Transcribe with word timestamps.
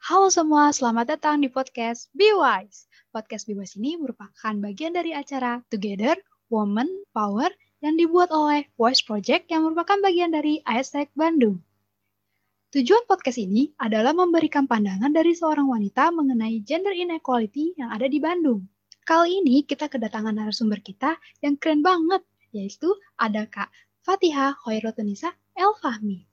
Halo 0.00 0.32
semua, 0.32 0.72
selamat 0.72 1.12
datang 1.12 1.44
di 1.44 1.52
podcast 1.52 2.08
Be 2.16 2.32
Wise. 2.32 2.88
Podcast 3.12 3.44
Be 3.44 3.52
Wise 3.52 3.76
ini 3.76 4.00
merupakan 4.00 4.56
bagian 4.56 4.96
dari 4.96 5.12
acara 5.12 5.60
Together 5.68 6.16
Woman 6.48 6.88
Power 7.12 7.52
yang 7.84 8.00
dibuat 8.00 8.32
oleh 8.32 8.64
Voice 8.80 9.04
Project 9.04 9.52
yang 9.52 9.68
merupakan 9.68 10.00
bagian 10.00 10.32
dari 10.32 10.64
ASTEC 10.64 11.12
Bandung. 11.12 11.60
Tujuan 12.72 13.04
podcast 13.04 13.44
ini 13.44 13.76
adalah 13.76 14.16
memberikan 14.16 14.64
pandangan 14.64 15.12
dari 15.12 15.36
seorang 15.36 15.68
wanita 15.68 16.08
mengenai 16.16 16.64
gender 16.64 16.96
inequality 16.96 17.76
yang 17.76 17.92
ada 17.92 18.08
di 18.08 18.16
Bandung. 18.24 18.64
Kali 19.04 19.44
ini 19.44 19.68
kita 19.68 19.92
kedatangan 19.92 20.32
narasumber 20.32 20.80
kita 20.80 21.20
yang 21.44 21.60
keren 21.60 21.84
banget, 21.84 22.24
yaitu 22.56 22.88
ada 23.20 23.44
Kak 23.44 23.68
Fatihah 24.00 24.56
Khairotunisa 24.64 25.36
El 25.52 25.76
Fahmi. 25.76 26.29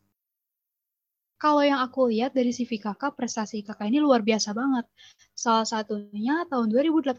Kalau 1.38 1.62
yang 1.62 1.78
aku 1.86 2.10
lihat 2.10 2.34
dari 2.34 2.50
CV 2.50 2.82
kakak, 2.82 3.14
prestasi 3.14 3.62
kakak 3.62 3.94
ini 3.94 4.02
luar 4.02 4.26
biasa 4.26 4.58
banget. 4.58 4.90
Salah 5.38 5.70
satunya 5.70 6.42
tahun 6.50 6.74
2018, 6.74 7.14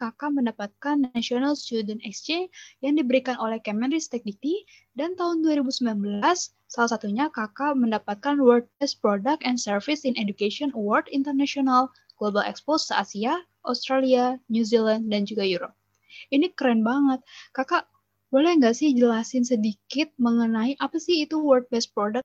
kakak 0.00 0.30
mendapatkan 0.32 0.96
National 1.12 1.52
Student 1.52 2.00
Exchange 2.00 2.48
yang 2.80 2.96
diberikan 2.96 3.36
oleh 3.36 3.60
Kemenristek-Dikti, 3.60 4.64
dan 4.96 5.12
tahun 5.12 5.44
2019, 5.44 6.24
salah 6.72 6.88
satunya 6.88 7.28
kakak 7.28 7.76
mendapatkan 7.76 8.40
World 8.40 8.64
Best 8.80 9.04
Product 9.04 9.44
and 9.44 9.60
Service 9.60 10.08
in 10.08 10.16
Education 10.16 10.72
Award 10.72 11.12
International 11.12 11.92
Global 12.16 12.40
Expo 12.40 12.80
se-Asia, 12.80 13.44
Australia, 13.68 14.40
New 14.48 14.64
Zealand, 14.64 15.12
dan 15.12 15.28
juga 15.28 15.44
Europe. 15.44 15.76
Ini 16.32 16.48
keren 16.56 16.80
banget. 16.80 17.20
Kakak, 17.52 17.84
boleh 18.32 18.56
nggak 18.56 18.72
sih 18.72 18.96
jelasin 18.96 19.44
sedikit 19.44 20.08
mengenai 20.16 20.80
apa 20.80 20.96
sih 20.96 21.28
itu 21.28 21.36
World 21.36 21.68
Best 21.68 21.92
Product 21.92 22.24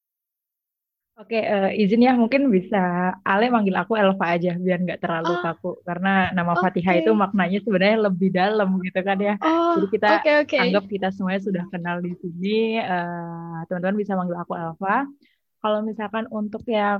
Oke, 1.15 1.39
uh, 1.39 1.71
izin 1.71 2.03
ya 2.03 2.11
mungkin 2.11 2.51
bisa 2.51 3.15
Ale 3.23 3.47
manggil 3.47 3.71
aku 3.79 3.95
Elva 3.95 4.35
aja 4.35 4.51
biar 4.59 4.83
nggak 4.83 4.99
terlalu 4.99 5.31
oh, 5.31 5.39
kaku 5.47 5.71
karena 5.87 6.27
nama 6.35 6.51
okay. 6.59 6.83
Fatihah 6.83 6.95
itu 6.99 7.11
maknanya 7.15 7.63
sebenarnya 7.63 7.97
lebih 8.11 8.29
dalam 8.35 8.75
gitu 8.83 8.99
kan 8.99 9.17
ya. 9.23 9.39
Oh, 9.39 9.79
Jadi 9.79 9.87
kita 9.95 10.09
okay, 10.19 10.35
okay. 10.43 10.59
anggap 10.59 10.83
kita 10.91 11.15
semuanya 11.15 11.39
sudah 11.39 11.63
kenal 11.71 12.03
di 12.03 12.11
sini. 12.19 12.83
eh, 12.83 13.57
teman-teman 13.71 13.95
bisa 13.95 14.19
manggil 14.19 14.35
aku 14.35 14.59
Elva. 14.59 15.07
Kalau 15.63 15.79
misalkan 15.87 16.27
untuk 16.35 16.67
yang 16.67 16.99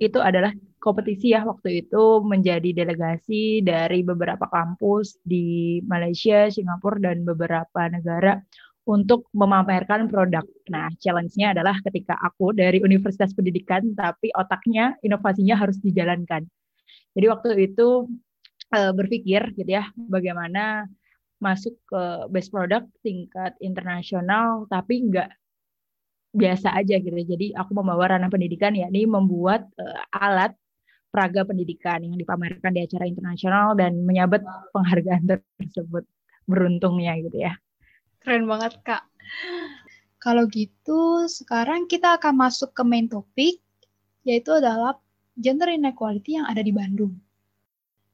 itu 0.00 0.16
adalah 0.24 0.56
kompetisi 0.80 1.36
ya 1.36 1.44
waktu 1.44 1.84
itu 1.84 2.24
menjadi 2.24 2.72
delegasi 2.72 3.60
dari 3.66 4.00
beberapa 4.00 4.48
kampus 4.48 5.20
di 5.26 5.78
Malaysia, 5.84 6.48
Singapura 6.48 7.12
dan 7.12 7.26
beberapa 7.28 7.84
negara 7.92 8.40
untuk 8.88 9.28
memamerkan 9.36 10.08
produk. 10.08 10.48
Nah, 10.72 10.88
challenge-nya 10.96 11.52
adalah 11.52 11.76
ketika 11.84 12.16
aku 12.16 12.56
dari 12.56 12.80
Universitas 12.80 13.36
Pendidikan, 13.36 13.92
tapi 13.92 14.32
otaknya, 14.32 14.96
inovasinya 15.04 15.60
harus 15.60 15.76
dijalankan. 15.84 16.48
Jadi 17.12 17.26
waktu 17.28 17.68
itu 17.68 18.08
uh, 18.72 18.92
berpikir 18.96 19.52
gitu 19.60 19.68
ya, 19.68 19.92
bagaimana 20.08 20.88
masuk 21.36 21.76
ke 21.84 22.02
best 22.32 22.48
product 22.48 22.88
tingkat 23.04 23.52
internasional, 23.60 24.64
tapi 24.72 25.04
enggak 25.04 25.36
biasa 26.32 26.72
aja 26.72 26.96
gitu. 26.96 27.12
Jadi 27.12 27.52
aku 27.52 27.76
membawa 27.76 28.16
ranah 28.16 28.32
pendidikan 28.32 28.72
yakni 28.72 29.04
membuat 29.04 29.68
uh, 29.76 30.00
alat 30.16 30.56
peraga 31.12 31.44
pendidikan 31.44 32.00
yang 32.00 32.16
dipamerkan 32.16 32.72
di 32.72 32.84
acara 32.88 33.04
internasional 33.04 33.76
dan 33.76 34.00
menyabet 34.00 34.40
penghargaan 34.72 35.28
tersebut. 35.60 36.08
Beruntungnya 36.48 37.12
gitu 37.20 37.44
ya. 37.44 37.52
Keren 38.22 38.44
banget, 38.50 38.78
Kak. 38.82 39.06
Kalau 40.18 40.50
gitu, 40.50 41.30
sekarang 41.30 41.86
kita 41.86 42.18
akan 42.18 42.34
masuk 42.34 42.74
ke 42.74 42.82
main 42.82 43.06
topik, 43.06 43.62
yaitu 44.26 44.50
adalah 44.58 44.98
gender 45.38 45.70
inequality 45.70 46.36
yang 46.42 46.46
ada 46.50 46.58
di 46.58 46.74
Bandung. 46.74 47.14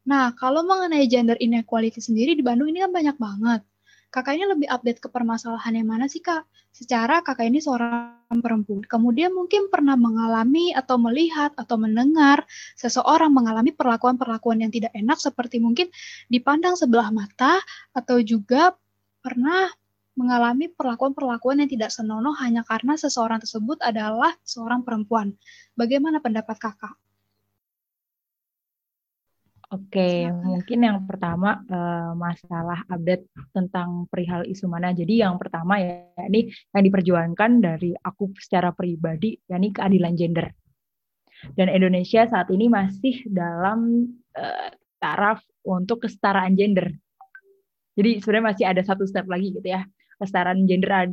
Nah, 0.04 0.36
kalau 0.36 0.60
mengenai 0.68 1.08
gender 1.08 1.40
inequality 1.40 1.96
sendiri 1.96 2.36
di 2.36 2.44
Bandung 2.44 2.68
ini 2.68 2.84
kan 2.84 2.92
banyak 2.92 3.16
banget. 3.16 3.60
Kakak 4.12 4.36
ini 4.36 4.46
lebih 4.46 4.68
update 4.70 5.00
ke 5.00 5.08
permasalahan 5.10 5.74
yang 5.74 5.88
mana 5.90 6.06
sih, 6.06 6.20
Kak? 6.20 6.44
Secara 6.70 7.24
kakak 7.24 7.50
ini 7.50 7.62
seorang 7.62 8.20
perempuan, 8.38 8.82
kemudian 8.86 9.30
mungkin 9.30 9.70
pernah 9.70 9.94
mengalami 9.94 10.74
atau 10.74 10.98
melihat 10.98 11.54
atau 11.54 11.78
mendengar 11.78 12.42
seseorang 12.74 13.30
mengalami 13.30 13.70
perlakuan-perlakuan 13.70 14.62
yang 14.62 14.74
tidak 14.74 14.90
enak 14.90 15.18
seperti 15.18 15.62
mungkin 15.62 15.86
dipandang 16.26 16.74
sebelah 16.74 17.14
mata 17.14 17.62
atau 17.94 18.18
juga 18.22 18.74
pernah 19.22 19.70
mengalami 20.14 20.70
perlakuan-perlakuan 20.70 21.62
yang 21.62 21.70
tidak 21.70 21.90
senonoh 21.90 22.34
hanya 22.38 22.62
karena 22.62 22.94
seseorang 22.94 23.42
tersebut 23.42 23.82
adalah 23.82 24.34
seorang 24.46 24.86
perempuan. 24.86 25.34
Bagaimana 25.74 26.22
pendapat 26.22 26.56
kakak? 26.58 26.94
Oke, 29.74 30.30
mungkin 30.30 30.86
yang 30.86 31.02
pertama 31.02 31.58
uh, 31.66 32.14
masalah 32.14 32.86
update 32.86 33.26
tentang 33.50 34.06
perihal 34.06 34.46
isu 34.46 34.70
mana. 34.70 34.94
Jadi 34.94 35.18
yang 35.18 35.34
pertama 35.34 35.82
ya 35.82 36.06
ini 36.30 36.46
yang 36.70 36.84
diperjuangkan 36.86 37.50
dari 37.58 37.90
aku 37.90 38.30
secara 38.38 38.70
pribadi, 38.70 39.34
yakni 39.50 39.74
keadilan 39.74 40.14
gender. 40.14 40.46
Dan 41.58 41.74
Indonesia 41.74 42.22
saat 42.30 42.54
ini 42.54 42.70
masih 42.70 43.26
dalam 43.26 44.06
uh, 44.38 44.70
taraf 45.02 45.42
untuk 45.66 46.06
kesetaraan 46.06 46.54
gender. 46.54 46.94
Jadi 47.98 48.22
sebenarnya 48.22 48.46
masih 48.54 48.64
ada 48.70 48.82
satu 48.86 49.02
step 49.10 49.26
lagi 49.26 49.58
gitu 49.58 49.74
ya 49.74 49.82
kesetaraan 50.20 50.66
gender 50.68 51.12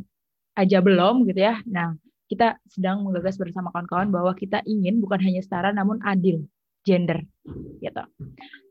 aja 0.56 0.78
belum 0.84 1.24
gitu 1.28 1.40
ya. 1.42 1.60
Nah, 1.68 1.96
kita 2.28 2.56
sedang 2.64 3.04
menggagas 3.04 3.36
bersama 3.36 3.68
kawan-kawan 3.72 4.08
bahwa 4.08 4.32
kita 4.32 4.64
ingin 4.64 5.00
bukan 5.04 5.20
hanya 5.20 5.44
setara 5.44 5.68
namun 5.72 6.00
adil 6.04 6.44
gender 6.82 7.20
gitu. 7.78 8.02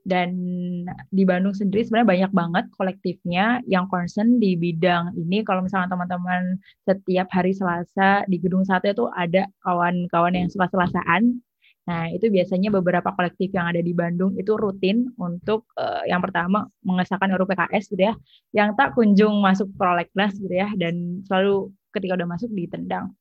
Dan 0.02 0.34
di 1.14 1.24
Bandung 1.30 1.54
sendiri 1.54 1.86
sebenarnya 1.86 2.10
banyak 2.10 2.32
banget 2.34 2.66
kolektifnya 2.74 3.62
yang 3.70 3.86
concern 3.86 4.42
di 4.42 4.58
bidang 4.58 5.14
ini. 5.14 5.46
Kalau 5.46 5.62
misalnya 5.62 5.94
teman-teman 5.94 6.58
setiap 6.90 7.30
hari 7.30 7.54
Selasa 7.54 8.26
di 8.26 8.42
gedung 8.42 8.66
satu 8.66 8.90
itu 8.90 9.06
ada 9.14 9.46
kawan-kawan 9.62 10.34
yang 10.34 10.50
suka 10.50 10.66
selasaan 10.74 11.40
Nah, 11.82 12.14
itu 12.14 12.30
biasanya 12.30 12.70
beberapa 12.70 13.10
kolektif 13.18 13.50
yang 13.58 13.66
ada 13.74 13.82
di 13.82 13.92
Bandung 13.92 14.38
itu 14.38 14.54
rutin 14.54 15.10
untuk 15.18 15.66
uh, 15.82 16.06
yang 16.06 16.22
pertama 16.22 16.70
mengesahkan 16.86 17.34
RUU 17.34 17.50
PKS 17.50 17.90
gitu 17.90 18.04
ya, 18.06 18.14
yang 18.54 18.78
tak 18.78 18.94
kunjung 18.94 19.42
masuk 19.42 19.74
prolegnas 19.74 20.38
gitu 20.38 20.54
ya, 20.54 20.70
dan 20.78 21.26
selalu 21.26 21.74
ketika 21.92 22.22
udah 22.22 22.30
masuk 22.30 22.50
ditendang. 22.54 23.12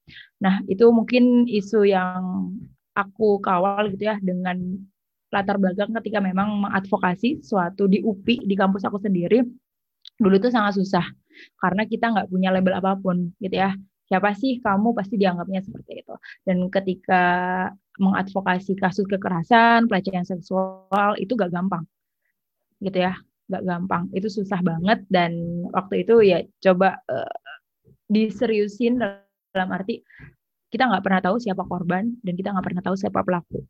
Nah, 0.44 0.60
itu 0.69 0.84
mungkin 0.93 1.49
isu 1.49 1.88
yang 1.88 2.53
aku 2.93 3.41
kawal 3.41 3.88
gitu 3.97 4.12
ya 4.12 4.20
dengan 4.20 4.76
latar 5.31 5.56
belakang 5.56 5.94
ketika 6.03 6.19
memang 6.19 6.66
mengadvokasi 6.66 7.41
suatu 7.41 7.87
di 7.87 8.03
UPI 8.03 8.44
di 8.44 8.54
kampus 8.59 8.82
aku 8.82 8.99
sendiri 8.99 9.47
dulu 10.20 10.34
itu 10.37 10.53
sangat 10.53 10.76
susah. 10.76 11.06
Karena 11.56 11.88
kita 11.88 12.12
nggak 12.12 12.28
punya 12.28 12.53
label 12.53 12.76
apa 12.76 12.99
pun 13.00 13.32
gitu 13.41 13.56
ya. 13.56 13.72
Siapa 14.10 14.34
sih 14.34 14.59
kamu? 14.59 14.91
Pasti 14.93 15.15
dianggapnya 15.16 15.62
seperti 15.62 16.03
itu. 16.03 16.15
Dan 16.43 16.66
ketika 16.69 17.25
mengadvokasi 18.00 18.72
kasus 18.81 19.05
kekerasan 19.05 19.84
pelecehan 19.87 20.25
seksual 20.25 21.15
itu 21.21 21.37
gak 21.37 21.53
gampang. 21.53 21.84
Gitu 22.81 23.05
ya 23.05 23.12
gak 23.53 23.62
gampang. 23.69 24.09
Itu 24.16 24.33
susah 24.33 24.65
banget 24.65 25.05
dan 25.12 25.37
waktu 25.71 26.09
itu 26.09 26.25
ya 26.25 26.41
coba 26.65 26.97
uh, 27.12 27.37
diseriusin 28.11 28.99
dalam 28.99 29.71
arti 29.71 30.03
kita 30.71 30.87
nggak 30.87 31.03
pernah 31.03 31.21
tahu 31.22 31.37
siapa 31.43 31.66
korban 31.66 32.15
dan 32.22 32.33
kita 32.38 32.55
nggak 32.55 32.66
pernah 32.66 32.83
tahu 32.83 32.97
siapa 32.97 33.21
pelaku. 33.27 33.61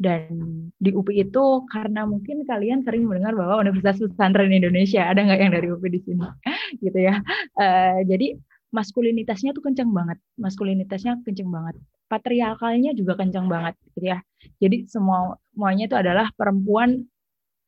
Dan 0.00 0.32
di 0.80 0.90
UPI 0.96 1.28
itu 1.28 1.44
karena 1.68 2.08
mungkin 2.08 2.42
kalian 2.48 2.80
sering 2.80 3.04
mendengar 3.04 3.36
bahwa 3.36 3.60
Universitas 3.60 4.00
Pesantren 4.00 4.48
Indonesia 4.48 5.04
ada 5.04 5.20
nggak 5.20 5.40
yang 5.40 5.52
dari 5.52 5.68
UPI 5.70 5.88
di 5.92 6.00
sini? 6.02 6.26
Gitu 6.84 6.98
ya. 6.98 7.20
Uh, 7.54 8.00
jadi 8.08 8.34
maskulinitasnya 8.72 9.52
tuh 9.52 9.62
kenceng 9.62 9.92
banget. 9.92 10.18
Maskulinitasnya 10.40 11.20
kenceng 11.22 11.52
banget 11.52 11.76
patriarkalnya 12.10 12.90
juga 12.98 13.14
kenceng 13.14 13.46
banget 13.46 13.78
gitu 13.94 14.10
ya. 14.10 14.18
Jadi 14.58 14.90
semua 14.90 15.38
semuanya 15.54 15.86
itu 15.86 15.96
adalah 15.96 16.26
perempuan 16.34 17.06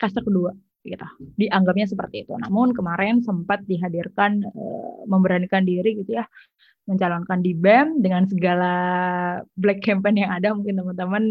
kasta 0.03 0.19
kedua 0.19 0.51
gitu. 0.83 1.07
Dianggapnya 1.39 1.87
seperti 1.87 2.27
itu. 2.27 2.35
Namun 2.35 2.75
kemarin 2.75 3.23
sempat 3.23 3.63
dihadirkan 3.71 4.43
e, 4.43 4.63
memberanikan 5.07 5.63
diri 5.63 6.03
gitu 6.03 6.19
ya 6.19 6.27
mencalonkan 6.83 7.39
di 7.39 7.55
BEM 7.55 8.03
dengan 8.03 8.27
segala 8.27 8.73
black 9.55 9.79
campaign 9.87 10.27
yang 10.27 10.35
ada. 10.35 10.51
Mungkin 10.51 10.75
teman-teman 10.75 11.25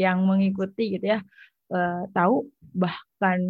yang 0.00 0.24
mengikuti 0.24 0.96
gitu 0.96 1.12
ya 1.12 1.20
e, 1.68 1.78
tahu 2.16 2.48
bahkan 2.72 3.40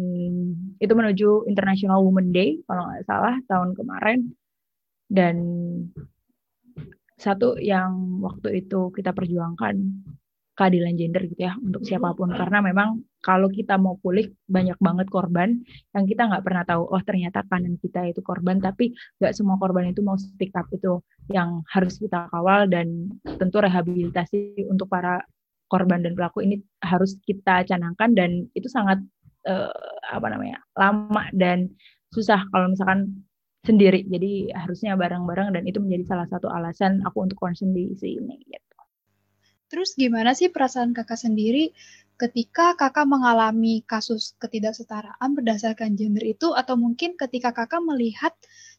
itu 0.83 0.91
menuju 0.91 1.47
International 1.47 2.03
Women 2.03 2.35
Day 2.35 2.59
kalau 2.67 2.91
nggak 2.91 3.07
salah 3.07 3.35
tahun 3.47 3.71
kemarin. 3.79 4.19
Dan 5.11 5.35
satu 7.21 7.61
yang 7.61 8.17
waktu 8.25 8.65
itu 8.65 8.89
kita 8.89 9.13
perjuangkan 9.13 9.77
keadilan 10.57 10.93
gender 10.99 11.23
gitu 11.29 11.41
ya 11.47 11.53
untuk 11.61 11.85
siapa 11.85 12.11
pun. 12.17 12.33
Karena 12.33 12.59
memang 12.59 13.01
kalau 13.21 13.47
kita 13.47 13.77
mau 13.77 13.97
pulih 14.01 14.29
banyak 14.49 14.75
banget 14.81 15.07
korban 15.13 15.61
yang 15.93 16.05
kita 16.09 16.25
nggak 16.27 16.43
pernah 16.43 16.63
tahu 16.65 16.89
oh 16.89 17.01
ternyata 17.05 17.45
kanan 17.47 17.77
kita 17.77 18.09
itu 18.09 18.21
korban 18.25 18.57
tapi 18.57 18.93
nggak 19.21 19.33
semua 19.37 19.61
korban 19.61 19.93
itu 19.93 20.01
mau 20.01 20.17
speak 20.17 20.51
up 20.57 20.65
itu 20.73 20.97
yang 21.29 21.61
harus 21.69 22.01
kita 22.01 22.25
kawal 22.33 22.65
dan 22.65 23.13
tentu 23.37 23.61
rehabilitasi 23.61 24.65
untuk 24.67 24.89
para 24.89 25.21
korban 25.69 26.03
dan 26.03 26.17
pelaku 26.17 26.43
ini 26.43 26.59
harus 26.83 27.15
kita 27.23 27.63
canangkan 27.63 28.11
dan 28.11 28.49
itu 28.57 28.67
sangat 28.67 28.99
uh, 29.47 29.71
apa 30.11 30.27
namanya 30.27 30.59
lama 30.75 31.29
dan 31.31 31.71
susah. 32.11 32.43
Kalau 32.51 32.67
misalkan 32.73 33.23
sendiri 33.61 34.05
jadi 34.09 34.57
harusnya 34.57 34.97
bareng-bareng 34.97 35.53
dan 35.53 35.63
itu 35.69 35.77
menjadi 35.77 36.15
salah 36.15 36.27
satu 36.29 36.49
alasan 36.49 37.05
aku 37.05 37.29
untuk 37.29 37.37
concern 37.37 37.73
di 37.77 37.93
isu 37.93 38.07
ini 38.09 38.41
gitu. 38.49 38.77
Terus 39.71 39.95
gimana 39.95 40.35
sih 40.35 40.51
perasaan 40.51 40.91
kakak 40.91 41.21
sendiri 41.21 41.71
ketika 42.19 42.75
kakak 42.75 43.07
mengalami 43.07 43.81
kasus 43.87 44.33
ketidaksetaraan 44.41 45.29
berdasarkan 45.33 45.95
gender 45.95 46.25
itu 46.25 46.53
atau 46.53 46.75
mungkin 46.75 47.17
ketika 47.17 47.53
kakak 47.55 47.81
melihat 47.81 48.33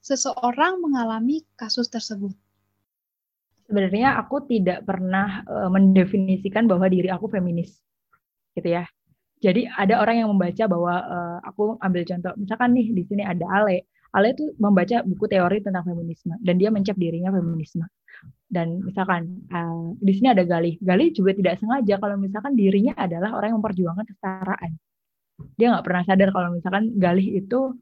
seseorang 0.05 0.79
mengalami 0.83 1.43
kasus 1.57 1.89
tersebut? 1.89 2.35
sebenarnya 3.73 4.21
aku 4.21 4.45
tidak 4.45 4.85
pernah 4.85 5.41
uh, 5.49 5.73
mendefinisikan 5.73 6.69
bahwa 6.69 6.93
diri 6.93 7.09
aku 7.09 7.33
feminis 7.33 7.81
gitu 8.53 8.69
ya 8.69 8.85
jadi 9.41 9.65
ada 9.73 10.05
orang 10.05 10.21
yang 10.21 10.29
membaca 10.29 10.69
bahwa 10.69 10.95
uh, 11.01 11.39
aku 11.41 11.81
ambil 11.81 12.05
contoh 12.05 12.37
misalkan 12.37 12.77
nih 12.77 12.93
di 12.93 13.03
sini 13.09 13.25
ada 13.25 13.49
Ale 13.49 13.89
Ale 14.13 14.37
itu 14.37 14.53
membaca 14.61 15.01
buku 15.09 15.25
teori 15.25 15.65
tentang 15.65 15.89
feminisme 15.89 16.37
dan 16.45 16.61
dia 16.61 16.69
mencap 16.69 16.97
dirinya 17.01 17.33
feminisme. 17.33 17.89
Dan 18.53 18.85
misalkan 18.85 19.49
uh, 19.49 19.97
di 19.97 20.13
sini 20.13 20.37
ada 20.37 20.45
Galih. 20.45 20.77
Galih 20.85 21.09
juga 21.17 21.33
tidak 21.33 21.57
sengaja 21.57 21.97
kalau 21.97 22.21
misalkan 22.21 22.53
dirinya 22.53 22.93
adalah 23.01 23.33
orang 23.33 23.57
yang 23.57 23.59
memperjuangkan 23.65 24.05
kesetaraan. 24.05 24.77
Dia 25.57 25.73
nggak 25.73 25.85
pernah 25.89 26.03
sadar 26.05 26.29
kalau 26.37 26.49
misalkan 26.53 26.85
Galih 27.01 27.41
itu 27.41 27.73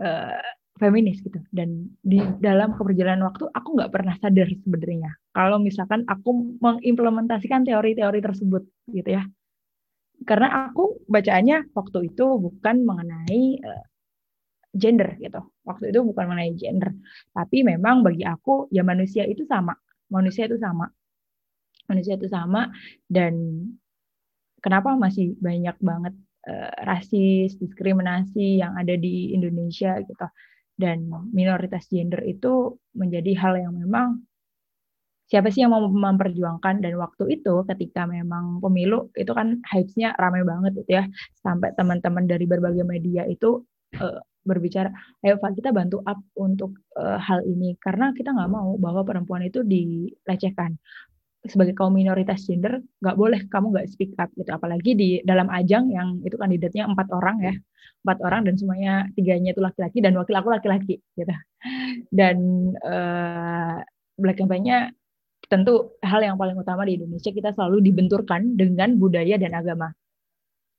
uh, 0.00 0.40
feminis 0.80 1.20
gitu. 1.20 1.36
Dan 1.52 1.92
di 2.00 2.24
dalam 2.40 2.72
keberjalanan 2.80 3.28
waktu 3.28 3.44
aku 3.52 3.68
nggak 3.76 3.92
pernah 3.92 4.16
sadar 4.16 4.48
sebenarnya. 4.48 5.12
Kalau 5.36 5.60
misalkan 5.60 6.08
aku 6.08 6.56
mengimplementasikan 6.64 7.68
teori-teori 7.68 8.24
tersebut 8.24 8.64
gitu 8.96 9.10
ya. 9.20 9.28
Karena 10.24 10.72
aku 10.72 11.04
bacaannya 11.12 11.76
waktu 11.76 12.08
itu 12.08 12.24
bukan 12.40 12.88
mengenai 12.88 13.60
uh, 13.60 13.84
gender 14.76 15.16
gitu. 15.18 15.40
Waktu 15.64 15.90
itu 15.90 16.00
bukan 16.04 16.24
mengenai 16.30 16.52
gender. 16.54 16.92
Tapi 17.32 17.64
memang 17.64 18.04
bagi 18.04 18.22
aku 18.22 18.68
ya 18.70 18.84
manusia 18.84 19.24
itu 19.24 19.42
sama. 19.48 19.74
Manusia 20.12 20.46
itu 20.46 20.60
sama. 20.60 20.86
Manusia 21.88 22.14
itu 22.20 22.28
sama. 22.28 22.70
Dan 23.08 23.34
kenapa 24.60 24.94
masih 24.94 25.34
banyak 25.40 25.76
banget 25.80 26.14
uh, 26.46 26.72
rasis 26.84 27.56
diskriminasi 27.58 28.60
yang 28.62 28.76
ada 28.76 28.94
di 28.94 29.32
Indonesia 29.32 29.98
gitu. 30.04 30.26
Dan 30.76 31.08
minoritas 31.32 31.88
gender 31.88 32.20
itu 32.28 32.76
menjadi 32.92 33.32
hal 33.40 33.56
yang 33.56 33.72
memang 33.80 34.20
siapa 35.26 35.50
sih 35.50 35.64
yang 35.64 35.72
mau 35.72 35.82
memperjuangkan? 35.88 36.84
Dan 36.84 37.00
waktu 37.00 37.40
itu 37.40 37.64
ketika 37.66 38.04
memang 38.04 38.60
pemilu 38.60 39.08
itu 39.16 39.32
kan 39.32 39.58
hype-nya 39.66 40.12
ramai 40.20 40.44
banget 40.44 40.84
gitu 40.84 40.92
ya. 41.02 41.04
Sampai 41.40 41.72
teman-teman 41.74 42.28
dari 42.28 42.44
berbagai 42.44 42.84
media 42.84 43.24
itu 43.24 43.64
uh, 43.98 44.20
berbicara 44.46 44.94
ayo 45.26 45.36
Pak 45.42 45.58
kita 45.58 45.74
bantu 45.74 46.00
up 46.06 46.22
untuk 46.38 46.78
uh, 46.94 47.18
hal 47.18 47.42
ini. 47.44 47.74
Karena 47.82 48.14
kita 48.14 48.30
nggak 48.32 48.50
mau 48.50 48.78
bahwa 48.78 49.02
perempuan 49.02 49.42
itu 49.44 49.66
dilecehkan. 49.66 50.78
Sebagai 51.46 51.78
kaum 51.78 51.94
minoritas 51.94 52.42
gender 52.42 52.82
nggak 53.02 53.16
boleh 53.18 53.40
kamu 53.50 53.74
nggak 53.74 53.86
speak 53.90 54.14
up 54.22 54.30
gitu. 54.38 54.50
Apalagi 54.54 54.94
di 54.94 55.08
dalam 55.26 55.50
ajang 55.50 55.90
yang 55.90 56.22
itu 56.22 56.38
kandidatnya 56.38 56.86
empat 56.86 57.10
orang 57.10 57.36
ya. 57.42 57.54
Empat 58.06 58.18
orang 58.22 58.46
dan 58.46 58.54
semuanya 58.54 58.94
tiganya 59.18 59.50
itu 59.50 59.62
laki-laki 59.62 59.98
dan 59.98 60.14
wakil 60.14 60.34
aku 60.38 60.48
laki-laki 60.54 61.02
gitu. 61.18 61.34
Dan 62.14 62.36
uh, 62.86 63.82
black 64.14 64.38
campaign 64.38 64.94
tentu 65.46 65.94
hal 66.02 66.22
yang 66.26 66.34
paling 66.34 66.58
utama 66.58 66.82
di 66.82 66.98
Indonesia 66.98 67.30
kita 67.30 67.54
selalu 67.54 67.82
dibenturkan 67.86 68.58
dengan 68.58 68.98
budaya 68.98 69.38
dan 69.38 69.54
agama. 69.54 69.90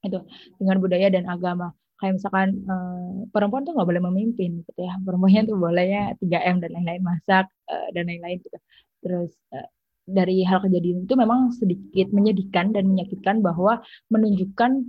Itu 0.04 0.24
dengan 0.60 0.78
budaya 0.84 1.08
dan 1.08 1.28
agama 1.28 1.72
kayak 1.98 2.14
misalkan 2.22 2.50
uh, 2.70 3.26
perempuan 3.34 3.66
tuh 3.66 3.74
nggak 3.74 3.90
boleh 3.90 4.04
memimpin 4.04 4.62
gitu 4.64 4.82
ya. 4.82 4.94
Perempuannya 5.02 5.42
tuh 5.50 5.58
bolehnya 5.58 6.02
3 6.22 6.52
m 6.54 6.56
dan 6.64 6.70
lain-lain 6.76 7.04
masak 7.04 7.46
uh, 7.70 7.88
dan 7.94 8.04
lain-lain 8.10 8.38
gitu. 8.42 8.58
Terus 9.02 9.32
uh, 9.54 9.68
dari 10.08 10.46
hal 10.48 10.64
kejadian 10.64 11.04
itu 11.04 11.16
memang 11.20 11.52
sedikit 11.52 12.08
menyedihkan 12.16 12.72
dan 12.72 12.88
menyakitkan 12.88 13.44
bahwa 13.44 13.84
menunjukkan 14.08 14.88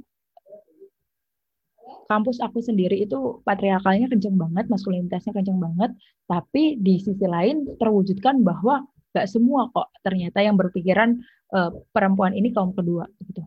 kampus 2.08 2.40
aku 2.40 2.64
sendiri 2.64 3.04
itu 3.04 3.44
patriarkalnya 3.44 4.08
kenceng 4.08 4.40
banget, 4.40 4.64
maskulinitasnya 4.72 5.36
kenceng 5.36 5.60
banget, 5.60 5.92
tapi 6.24 6.80
di 6.80 6.96
sisi 7.02 7.26
lain 7.28 7.68
terwujudkan 7.76 8.40
bahwa 8.40 8.84
gak 9.12 9.28
semua 9.28 9.68
kok 9.72 9.92
ternyata 10.00 10.40
yang 10.40 10.56
berpikiran 10.56 11.20
uh, 11.52 11.70
perempuan 11.92 12.32
ini 12.32 12.52
kaum 12.52 12.72
kedua 12.72 13.04
gitu. 13.28 13.44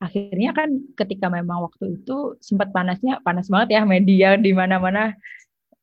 Akhirnya 0.00 0.56
kan 0.56 0.80
ketika 0.96 1.28
memang 1.28 1.68
waktu 1.68 2.00
itu 2.00 2.40
sempat 2.40 2.72
panasnya, 2.72 3.20
panas 3.20 3.52
banget 3.52 3.76
ya 3.76 3.82
media 3.84 4.40
di 4.40 4.56
mana-mana. 4.56 5.12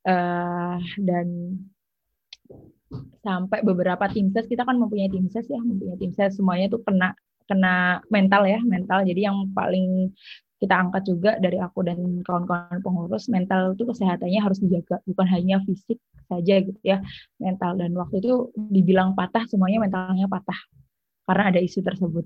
Uh, 0.08 0.80
dan 0.98 1.60
sampai 3.19 3.60
beberapa 3.62 4.08
tim 4.10 4.31
ses 4.31 4.48
kita 4.48 4.64
kan 4.64 4.80
mempunyai 4.80 5.12
tim 5.12 5.28
ses 5.30 5.46
ya 5.46 5.62
mempunyai 5.62 6.02
tim 6.02 6.12
ses. 6.18 6.34
Semuanya 6.34 6.66
tuh 6.74 6.81
kena 6.81 7.14
kena 7.46 8.02
mental 8.10 8.50
ya 8.50 8.58
mental. 8.66 9.06
Jadi 9.06 9.22
yang 9.22 9.54
paling 9.54 10.10
kita 10.58 10.74
angkat 10.74 11.06
juga 11.06 11.31
dari 11.38 11.62
aku 11.62 11.86
dan 11.86 12.02
kawan-kawan 12.25 12.81
pengurus 12.81 13.30
mental 13.30 13.78
itu 13.78 13.86
kesehatannya 13.86 14.42
harus 14.42 14.58
dijaga. 14.58 14.98
Bukan 15.06 15.30
hanya 15.30 15.62
fisik 15.62 16.02
saja 16.25 16.58
gitu 16.66 16.81
ya 16.81 17.06
mental. 17.38 17.78
Dan 17.78 17.94
waktu 17.94 18.18
itu 18.18 18.50
dibilang 18.58 19.13
patah 19.13 19.46
semuanya 19.46 19.78
mentalnya 19.86 20.25
patah. 20.25 20.58
Karena 21.30 21.54
ada 21.54 21.62
isu 21.62 21.86
tersebut 21.86 22.25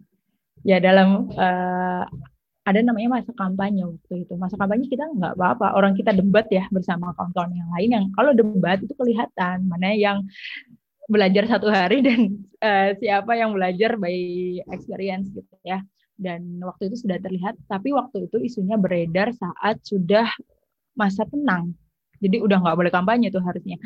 ya 0.61 0.77
dalam 0.77 1.29
uh, 1.33 2.05
ada 2.61 2.79
namanya 2.85 3.21
masa 3.21 3.31
kampanye 3.33 3.81
waktu 3.85 4.25
itu. 4.25 4.33
Masa 4.37 4.55
kampanye 4.55 4.85
kita 4.85 5.09
nggak 5.17 5.33
apa-apa, 5.33 5.73
orang 5.73 5.97
kita 5.97 6.13
debat 6.13 6.45
ya 6.53 6.69
bersama 6.69 7.11
kawan-kawan 7.17 7.53
yang 7.57 7.69
lain 7.73 7.89
yang 7.89 8.05
kalau 8.13 8.31
debat 8.37 8.77
itu 8.77 8.93
kelihatan 8.93 9.65
mana 9.65 9.97
yang 9.97 10.21
belajar 11.09 11.49
satu 11.49 11.67
hari 11.67 11.99
dan 12.07 12.37
uh, 12.61 12.93
siapa 13.01 13.33
yang 13.33 13.51
belajar 13.57 13.97
by 13.97 14.13
experience 14.69 15.33
gitu 15.33 15.55
ya. 15.65 15.81
Dan 16.21 16.61
waktu 16.61 16.93
itu 16.93 17.09
sudah 17.09 17.17
terlihat, 17.17 17.57
tapi 17.65 17.89
waktu 17.97 18.29
itu 18.29 18.37
isunya 18.45 18.77
beredar 18.77 19.33
saat 19.33 19.81
sudah 19.81 20.29
masa 20.93 21.25
tenang. 21.25 21.73
Jadi 22.21 22.37
udah 22.37 22.61
nggak 22.61 22.77
boleh 22.77 22.91
kampanye 22.93 23.33
tuh 23.33 23.41
harusnya. 23.41 23.81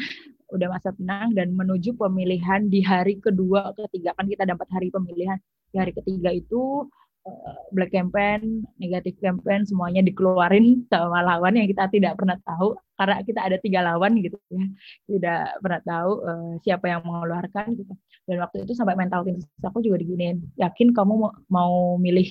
Udah 0.53 0.67
masa 0.69 0.93
tenang 0.93 1.33
dan 1.33 1.53
menuju 1.53 1.97
pemilihan 1.97 2.69
di 2.69 2.85
hari 2.85 3.17
kedua, 3.17 3.73
ketiga. 3.73 4.13
Kan 4.13 4.29
kita 4.29 4.45
dapat 4.45 4.67
hari 4.69 4.93
pemilihan. 4.93 5.37
Di 5.73 5.77
hari 5.81 5.91
ketiga 5.91 6.29
itu 6.29 6.85
Eh, 7.25 7.57
black 7.73 7.89
campaign, 7.89 8.61
negatif 8.77 9.17
campaign, 9.17 9.65
semuanya 9.65 10.05
dikeluarin 10.05 10.85
sama 10.93 11.25
lawan 11.25 11.57
yang 11.57 11.65
kita 11.65 11.89
tidak 11.89 12.13
pernah 12.21 12.37
tahu. 12.45 12.77
Karena 12.93 13.25
kita 13.25 13.41
ada 13.41 13.57
tiga 13.57 13.81
lawan 13.81 14.13
gitu 14.21 14.37
ya, 14.53 14.61
tidak 15.09 15.41
pernah 15.57 15.81
tahu 15.81 16.11
uh, 16.21 16.53
siapa 16.61 16.85
yang 16.85 17.01
mengeluarkan 17.01 17.65
gitu. 17.81 17.93
Dan 18.29 18.37
waktu 18.45 18.69
itu 18.69 18.77
sampai 18.77 18.93
mental 18.93 19.25
tim 19.25 19.41
aku 19.41 19.81
juga 19.81 19.97
diginin, 20.05 20.37
yakin 20.53 20.93
kamu 20.93 21.13
mau, 21.17 21.33
mau 21.49 21.73
milih 21.97 22.29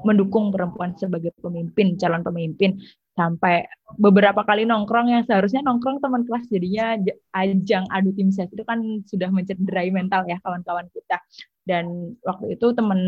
mendukung 0.00 0.48
perempuan 0.48 0.96
sebagai 0.96 1.36
pemimpin, 1.36 2.00
calon 2.00 2.24
pemimpin 2.24 2.80
sampai 3.16 3.64
beberapa 3.96 4.44
kali 4.44 4.68
nongkrong 4.68 5.08
yang 5.08 5.24
seharusnya 5.24 5.64
nongkrong 5.64 6.04
teman 6.04 6.28
kelas 6.28 6.44
jadinya 6.52 7.00
ajang 7.32 7.88
adu 7.88 8.12
tim 8.12 8.28
ses 8.28 8.52
itu 8.52 8.60
kan 8.62 8.78
sudah 9.08 9.32
mencederai 9.32 9.88
mental 9.88 10.28
ya 10.28 10.36
kawan-kawan 10.44 10.86
kita. 10.92 11.16
Dan 11.64 12.14
waktu 12.22 12.60
itu 12.60 12.76
teman 12.76 13.00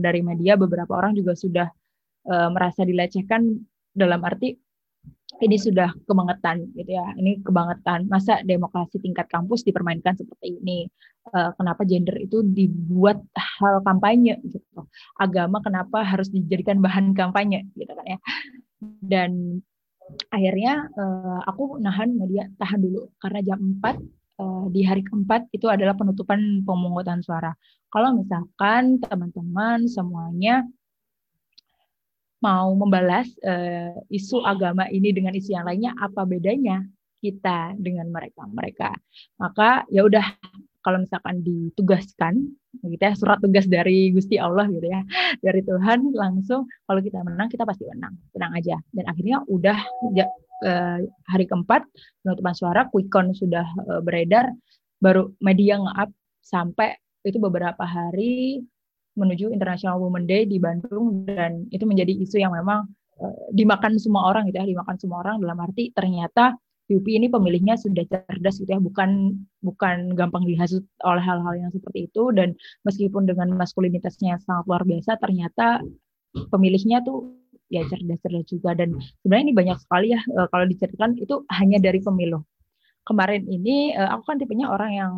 dari 0.00 0.22
media 0.22 0.54
beberapa 0.54 0.94
orang 0.94 1.18
juga 1.18 1.34
sudah 1.34 1.66
uh, 2.30 2.48
merasa 2.54 2.86
dilecehkan 2.86 3.58
dalam 3.92 4.22
arti 4.22 4.54
ini 5.36 5.60
sudah 5.60 5.92
kebangetan 6.08 6.70
gitu 6.78 6.96
ya 6.96 7.12
ini 7.18 7.42
kebangetan. 7.42 8.06
Masa 8.06 8.40
demokrasi 8.46 9.02
tingkat 9.02 9.26
kampus 9.26 9.66
dipermainkan 9.66 10.14
seperti 10.14 10.62
ini? 10.62 10.86
Uh, 11.26 11.50
kenapa 11.58 11.82
gender 11.82 12.14
itu 12.22 12.46
dibuat 12.46 13.18
hal 13.34 13.82
kampanye 13.82 14.38
gitu? 14.46 14.86
Agama 15.18 15.58
kenapa 15.58 16.06
harus 16.06 16.30
dijadikan 16.30 16.78
bahan 16.78 17.18
kampanye 17.18 17.66
gitu 17.74 17.90
kan 17.90 18.06
ya 18.06 18.18
dan 19.02 19.62
akhirnya 20.30 20.86
uh, 20.94 21.40
aku 21.50 21.82
nahan 21.82 22.14
media 22.14 22.46
tahan 22.58 22.78
dulu 22.78 23.10
karena 23.18 23.40
jam 23.42 23.58
4 23.82 23.98
uh, 24.38 24.64
di 24.70 24.86
hari 24.86 25.02
keempat 25.02 25.50
itu 25.50 25.66
adalah 25.66 25.98
penutupan 25.98 26.62
pemungutan 26.62 27.20
suara. 27.24 27.52
Kalau 27.90 28.14
misalkan 28.14 29.02
teman-teman 29.02 29.90
semuanya 29.90 30.62
mau 32.38 32.70
membalas 32.76 33.26
uh, 33.42 33.96
isu 34.12 34.44
agama 34.44 34.86
ini 34.92 35.10
dengan 35.10 35.34
isu 35.34 35.56
yang 35.56 35.66
lainnya, 35.66 35.92
apa 35.98 36.22
bedanya 36.28 36.84
kita 37.18 37.74
dengan 37.80 38.06
mereka? 38.12 38.44
Mereka, 38.46 38.90
maka 39.40 39.82
ya 39.90 40.04
udah 40.06 40.22
kalau 40.86 41.02
misalkan 41.02 41.42
ditugaskan 41.42 42.46
gitu 42.86 43.02
ya 43.02 43.18
surat 43.18 43.42
tugas 43.42 43.66
dari 43.66 44.14
Gusti 44.14 44.38
Allah 44.38 44.70
gitu 44.70 44.86
ya 44.86 45.02
dari 45.42 45.66
Tuhan 45.66 46.14
langsung 46.14 46.70
kalau 46.86 47.02
kita 47.02 47.26
menang 47.26 47.50
kita 47.50 47.66
pasti 47.66 47.90
menang 47.90 48.14
tenang 48.30 48.54
aja. 48.54 48.78
Dan 48.94 49.10
akhirnya 49.10 49.42
udah 49.50 49.78
ya, 50.14 50.30
hari 51.26 51.44
keempat 51.44 51.84
penutupan 52.22 52.54
suara 52.54 52.88
quick 52.88 53.10
count 53.12 53.34
sudah 53.36 53.66
uh, 53.90 54.00
beredar 54.00 54.48
baru 55.02 55.28
media 55.44 55.76
nge-up 55.76 56.10
sampai 56.40 56.96
itu 57.26 57.36
beberapa 57.42 57.82
hari 57.82 58.62
menuju 59.16 59.50
International 59.50 59.98
Women 60.00 60.24
Day 60.28 60.46
di 60.46 60.56
Bandung 60.60 61.26
dan 61.26 61.66
itu 61.72 61.84
menjadi 61.84 62.12
isu 62.12 62.40
yang 62.40 62.52
memang 62.54 62.88
uh, 63.20 63.36
dimakan 63.52 63.98
semua 64.00 64.30
orang 64.32 64.48
gitu 64.48 64.62
ya, 64.62 64.66
dimakan 64.68 64.96
semua 64.96 65.26
orang 65.26 65.42
dalam 65.42 65.58
arti 65.60 65.92
ternyata 65.92 66.56
UPI 66.86 67.18
ini 67.18 67.26
pemilihnya 67.26 67.74
sudah 67.74 68.06
cerdas 68.06 68.62
gitu 68.62 68.70
ya, 68.70 68.78
bukan 68.78 69.34
bukan 69.58 70.14
gampang 70.14 70.46
dihasut 70.46 70.86
oleh 71.02 71.22
hal-hal 71.22 71.54
yang 71.58 71.70
seperti 71.74 72.06
itu. 72.06 72.30
Dan 72.30 72.54
meskipun 72.86 73.26
dengan 73.26 73.50
maskulinitasnya 73.58 74.38
sangat 74.46 74.64
luar 74.70 74.82
biasa, 74.86 75.18
ternyata 75.18 75.82
pemilihnya 76.54 77.02
tuh 77.02 77.34
ya 77.66 77.82
cerdas-cerdas 77.90 78.46
juga. 78.46 78.78
Dan 78.78 79.02
sebenarnya 79.22 79.44
ini 79.50 79.54
banyak 79.54 79.78
sekali 79.82 80.06
ya 80.14 80.20
uh, 80.38 80.46
kalau 80.46 80.66
diceritakan 80.70 81.18
itu 81.18 81.42
hanya 81.50 81.82
dari 81.82 81.98
pemilu. 81.98 82.46
Kemarin 83.02 83.42
ini 83.50 83.90
uh, 83.98 84.14
aku 84.14 84.34
kan 84.34 84.36
tipenya 84.38 84.70
orang 84.70 84.92
yang 84.94 85.12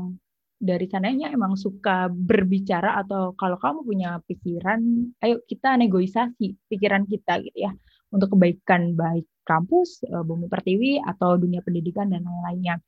dari 0.59 0.91
sananya 0.91 1.31
emang 1.31 1.55
suka 1.55 2.11
berbicara 2.11 2.99
atau 2.99 3.31
kalau 3.39 3.61
kamu 3.63 3.87
punya 3.87 4.11
pikiran, 4.27 4.83
ayo 5.23 5.39
kita 5.47 5.79
negosiasi 5.79 6.59
pikiran 6.67 7.07
kita 7.07 7.39
gitu 7.47 7.71
ya 7.71 7.73
untuk 8.15 8.37
kebaikan 8.37 8.97
baik 8.97 9.27
kampus, 9.45 10.05
eh, 10.05 10.25
Bumi 10.25 10.47
Pertiwi 10.49 11.00
atau 11.00 11.37
dunia 11.41 11.65
pendidikan 11.65 12.09
dan 12.12 12.25
lain-lainnya. 12.25 12.81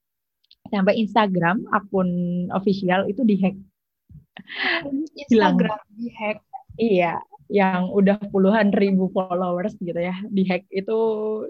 Sampai 0.68 1.00
Instagram 1.00 1.64
akun 1.72 2.08
official 2.52 3.08
itu 3.08 3.24
dihack. 3.24 3.56
Instagram 5.20 5.80
dihack. 5.96 6.44
Iya, 6.80 7.20
yang 7.50 7.90
udah 7.90 8.16
puluhan 8.30 8.70
ribu 8.70 9.10
followers 9.10 9.74
gitu 9.82 9.98
ya 9.98 10.14
dihack 10.30 10.70
itu 10.70 10.98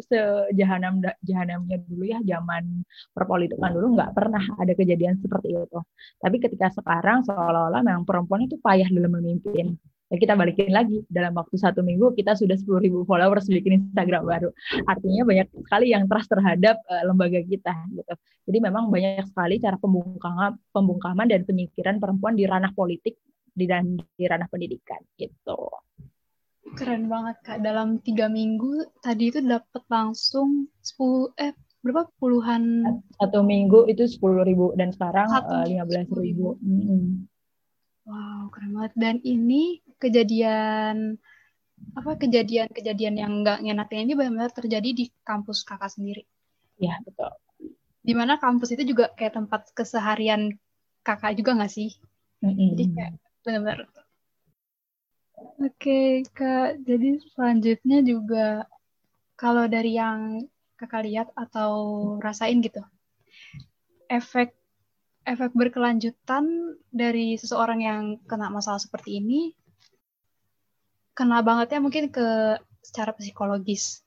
sejahanam 0.08 1.04
jahanamnya 1.20 1.76
dulu 1.84 2.08
ya 2.08 2.24
zaman 2.24 2.88
perpolitikan 3.12 3.76
dulu 3.76 4.00
nggak 4.00 4.16
pernah 4.16 4.40
ada 4.56 4.72
kejadian 4.72 5.20
seperti 5.20 5.52
itu 5.52 5.80
tapi 6.16 6.40
ketika 6.40 6.72
sekarang 6.72 7.20
seolah-olah 7.28 7.84
memang 7.84 8.08
perempuan 8.08 8.48
itu 8.48 8.56
payah 8.64 8.88
dalam 8.88 9.12
memimpin 9.12 9.76
ya 10.10 10.16
kita 10.18 10.34
balikin 10.34 10.74
lagi 10.74 11.06
dalam 11.06 11.32
waktu 11.38 11.54
satu 11.54 11.86
minggu 11.86 12.18
kita 12.18 12.34
sudah 12.34 12.58
sepuluh 12.58 12.82
ribu 12.82 13.06
followers 13.06 13.46
bikin 13.46 13.78
Instagram 13.78 14.26
baru 14.26 14.50
artinya 14.90 15.22
banyak 15.22 15.46
sekali 15.54 15.86
yang 15.94 16.10
trust 16.10 16.28
terhadap 16.28 16.82
uh, 16.90 17.02
lembaga 17.06 17.38
kita 17.46 17.70
gitu 17.94 18.14
jadi 18.50 18.58
memang 18.66 18.90
banyak 18.90 19.22
sekali 19.30 19.62
cara 19.62 19.78
pembungkaman 19.78 20.58
pembungkaman 20.74 21.30
dan 21.30 21.46
penyingkiran 21.46 22.02
perempuan 22.02 22.34
di 22.34 22.44
ranah 22.50 22.74
politik 22.74 23.14
di, 23.54 23.64
dan 23.70 23.98
di 23.98 24.24
ranah 24.26 24.48
pendidikan 24.50 24.98
gitu. 25.18 25.70
Keren 26.74 27.10
banget 27.10 27.36
kak. 27.42 27.58
Dalam 27.62 27.98
tiga 28.02 28.30
minggu 28.30 28.86
tadi 29.02 29.30
itu 29.32 29.42
dapat 29.42 29.82
langsung 29.90 30.70
sepuluh 30.82 31.34
eh 31.38 31.54
berapa 31.80 32.10
puluhan 32.20 32.84
satu 33.16 33.40
minggu 33.40 33.88
itu 33.88 34.04
sepuluh 34.04 34.44
ribu 34.44 34.76
dan 34.76 34.92
sekarang 34.92 35.30
eh, 35.30 35.64
lima 35.74 35.84
belas 35.88 36.06
ribu. 36.14 36.54
Hmm. 36.62 37.26
Wow 38.06 38.50
keren 38.54 38.70
banget. 38.76 38.92
Dan 38.98 39.16
ini 39.26 39.82
kejadian 40.00 41.20
apa 41.96 42.16
kejadian-kejadian 42.20 43.14
yang 43.16 43.32
nggak 43.40 43.64
ngenakin 43.64 44.04
ini 44.04 44.12
benar-benar 44.16 44.52
terjadi 44.52 44.90
di 44.92 45.04
kampus 45.24 45.64
kakak 45.64 45.92
sendiri. 45.92 46.24
Ya 46.76 46.96
betul. 47.04 47.32
Di 48.00 48.12
mana 48.16 48.40
kampus 48.40 48.72
itu 48.72 48.96
juga 48.96 49.12
kayak 49.16 49.36
tempat 49.36 49.72
keseharian 49.76 50.56
kakak 51.04 51.36
juga 51.36 51.56
nggak 51.56 51.72
sih? 51.72 51.96
Mm 52.40 52.52
-hmm. 52.52 52.68
Jadi 52.72 52.84
kayak 52.96 53.12
benar-benar 53.44 53.80
Oke, 55.60 56.24
Kak. 56.36 56.84
Jadi 56.84 57.20
selanjutnya 57.32 58.04
juga 58.04 58.68
kalau 59.40 59.64
dari 59.68 59.96
yang 59.96 60.44
Kakak 60.76 61.04
lihat 61.04 61.28
atau 61.36 61.72
rasain 62.24 62.64
gitu, 62.64 62.80
efek 64.08 64.56
efek 65.28 65.52
berkelanjutan 65.52 66.76
dari 66.88 67.36
seseorang 67.36 67.84
yang 67.84 68.02
kena 68.24 68.48
masalah 68.48 68.80
seperti 68.80 69.20
ini 69.20 69.52
kena 71.14 71.42
bangetnya 71.44 71.80
mungkin 71.82 72.08
ke 72.08 72.58
secara 72.80 73.12
psikologis. 73.14 74.02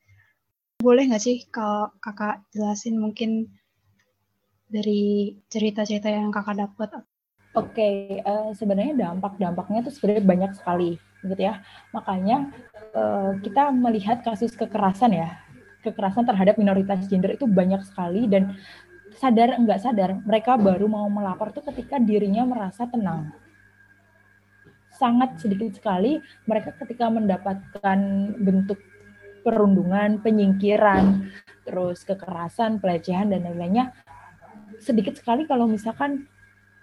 Boleh 0.81 1.07
nggak 1.07 1.23
sih 1.23 1.47
kalau 1.47 1.93
kakak 2.03 2.43
jelasin 2.51 2.99
mungkin 2.99 3.47
dari 4.67 5.37
cerita-cerita 5.47 6.09
yang 6.09 6.33
kakak 6.33 6.59
dapat? 6.65 6.89
Oke, 7.53 7.77
okay, 7.77 7.95
uh, 8.25 8.49
eh, 8.49 8.57
sebenarnya 8.57 8.97
dampak-dampaknya 8.97 9.85
tuh 9.85 9.93
sebenarnya 9.93 10.25
banyak 10.25 10.51
sekali 10.57 10.97
gitu 11.21 11.37
ya. 11.37 11.61
Makanya 11.93 12.49
uh, 12.97 13.37
kita 13.45 13.69
melihat 13.69 14.25
kasus 14.25 14.57
kekerasan 14.57 15.13
ya, 15.13 15.37
kekerasan 15.85 16.25
terhadap 16.25 16.57
minoritas 16.57 17.05
gender 17.05 17.37
itu 17.37 17.45
banyak 17.45 17.85
sekali 17.85 18.25
dan 18.25 18.57
sadar 19.13 19.53
enggak 19.53 19.85
sadar 19.85 20.17
mereka 20.25 20.57
baru 20.57 20.89
mau 20.89 21.05
melapor 21.05 21.53
tuh 21.53 21.61
ketika 21.69 22.01
dirinya 22.01 22.41
merasa 22.41 22.89
tenang. 22.89 23.29
Sangat 25.03 25.35
sedikit 25.35 25.75
sekali 25.75 26.23
mereka 26.47 26.71
ketika 26.79 27.11
mendapatkan 27.11 27.99
bentuk 28.39 28.79
perundungan, 29.43 30.23
penyingkiran, 30.23 31.27
terus 31.67 32.07
kekerasan, 32.07 32.79
pelecehan 32.79 33.27
dan 33.27 33.43
lain-lainnya 33.43 33.91
sedikit 34.83 35.15
sekali 35.15 35.47
kalau 35.47 35.67
misalkan 35.67 36.27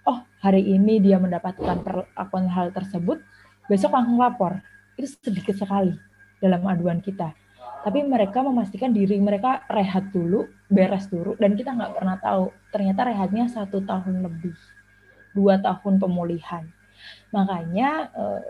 oh 0.09 0.25
hari 0.41 0.65
ini 0.65 1.01
dia 1.05 1.21
mendapatkan 1.21 1.85
perlakuan 1.85 2.49
hal 2.49 2.73
tersebut 2.73 3.21
besok 3.69 3.93
langsung 3.93 4.17
lapor. 4.17 4.61
Itu 4.97 5.09
sedikit 5.21 5.57
sekali 5.57 5.97
dalam 6.41 6.65
aduan 6.65 7.01
kita. 7.01 7.33
Tapi 7.81 8.05
mereka 8.05 8.45
memastikan 8.45 8.93
diri 8.93 9.17
mereka 9.17 9.65
rehat 9.73 10.13
dulu, 10.13 10.45
beres 10.69 11.09
dulu, 11.09 11.33
dan 11.41 11.57
kita 11.57 11.73
nggak 11.73 11.97
pernah 11.97 12.21
tahu. 12.21 12.53
Ternyata 12.69 13.09
rehatnya 13.09 13.49
satu 13.49 13.81
tahun 13.81 14.21
lebih, 14.21 14.53
dua 15.33 15.57
tahun 15.65 15.97
pemulihan. 15.97 16.69
Makanya 17.35 17.91
eh, 18.13 18.43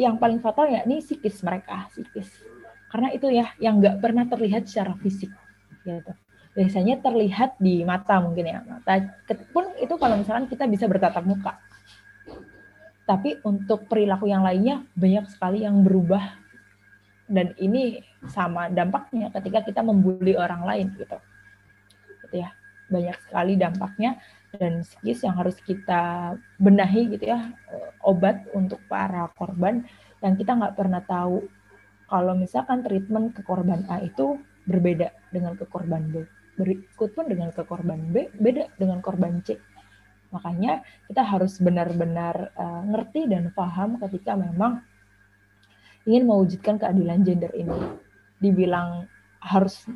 yang 0.00 0.16
paling 0.16 0.40
fatal 0.40 0.70
ya 0.70 0.82
ini 0.88 1.04
psikis 1.04 1.42
mereka, 1.44 1.90
psikis. 1.92 2.28
Karena 2.90 3.14
itu 3.14 3.30
ya 3.30 3.54
yang 3.62 3.78
nggak 3.78 4.02
pernah 4.02 4.26
terlihat 4.26 4.66
secara 4.66 4.98
fisik, 4.98 5.30
gitu. 5.86 6.12
Biasanya 6.50 6.98
terlihat 6.98 7.54
di 7.62 7.86
mata 7.86 8.18
mungkin 8.18 8.50
ya, 8.50 8.58
mata. 8.66 8.98
Pun 9.54 9.70
itu 9.78 9.94
kalau 9.94 10.18
misalkan 10.18 10.50
kita 10.50 10.66
bisa 10.66 10.90
bertatap 10.90 11.22
muka, 11.22 11.54
tapi 13.10 13.38
untuk 13.46 13.90
perilaku 13.90 14.30
yang 14.30 14.46
lainnya 14.46 14.86
banyak 14.94 15.26
sekali 15.30 15.66
yang 15.66 15.82
berubah 15.82 16.38
dan 17.30 17.54
ini 17.62 18.02
sama 18.26 18.66
dampaknya 18.70 19.30
ketika 19.34 19.62
kita 19.66 19.80
membuli 19.86 20.34
orang 20.34 20.66
lain 20.66 20.94
gitu 20.94 21.18
gitu 22.26 22.36
ya 22.42 22.54
banyak 22.90 23.16
sekali 23.24 23.54
dampaknya 23.54 24.18
dan 24.58 24.82
psikis 24.82 25.22
yang 25.22 25.38
harus 25.38 25.56
kita 25.62 26.34
benahi 26.58 27.14
gitu 27.14 27.30
ya 27.30 27.54
obat 28.02 28.44
untuk 28.56 28.82
para 28.90 29.30
korban 29.38 29.86
yang 30.20 30.36
kita 30.36 30.52
nggak 30.56 30.76
pernah 30.76 31.02
tahu. 31.04 31.44
Kalau 32.10 32.34
misalkan 32.34 32.82
treatment 32.82 33.38
ke 33.38 33.46
korban 33.46 33.86
A 33.86 34.02
itu 34.02 34.34
berbeda 34.66 35.14
dengan 35.30 35.54
ke 35.54 35.64
korban 35.70 36.10
B. 36.10 36.26
Berikut 36.58 37.14
pun 37.14 37.30
dengan 37.30 37.54
ke 37.54 37.62
korban 37.62 38.10
B 38.10 38.28
beda 38.34 38.66
dengan 38.76 38.98
korban 38.98 39.40
C. 39.46 39.56
Makanya 40.34 40.82
kita 41.06 41.22
harus 41.22 41.58
benar-benar 41.62 42.54
uh, 42.58 42.82
ngerti 42.86 43.30
dan 43.30 43.54
paham 43.54 43.98
ketika 44.02 44.34
memang 44.34 44.82
ingin 46.04 46.26
mewujudkan 46.26 46.82
keadilan 46.82 47.22
gender 47.22 47.52
ini. 47.54 47.78
Dibilang 48.42 49.06
harus 49.40 49.86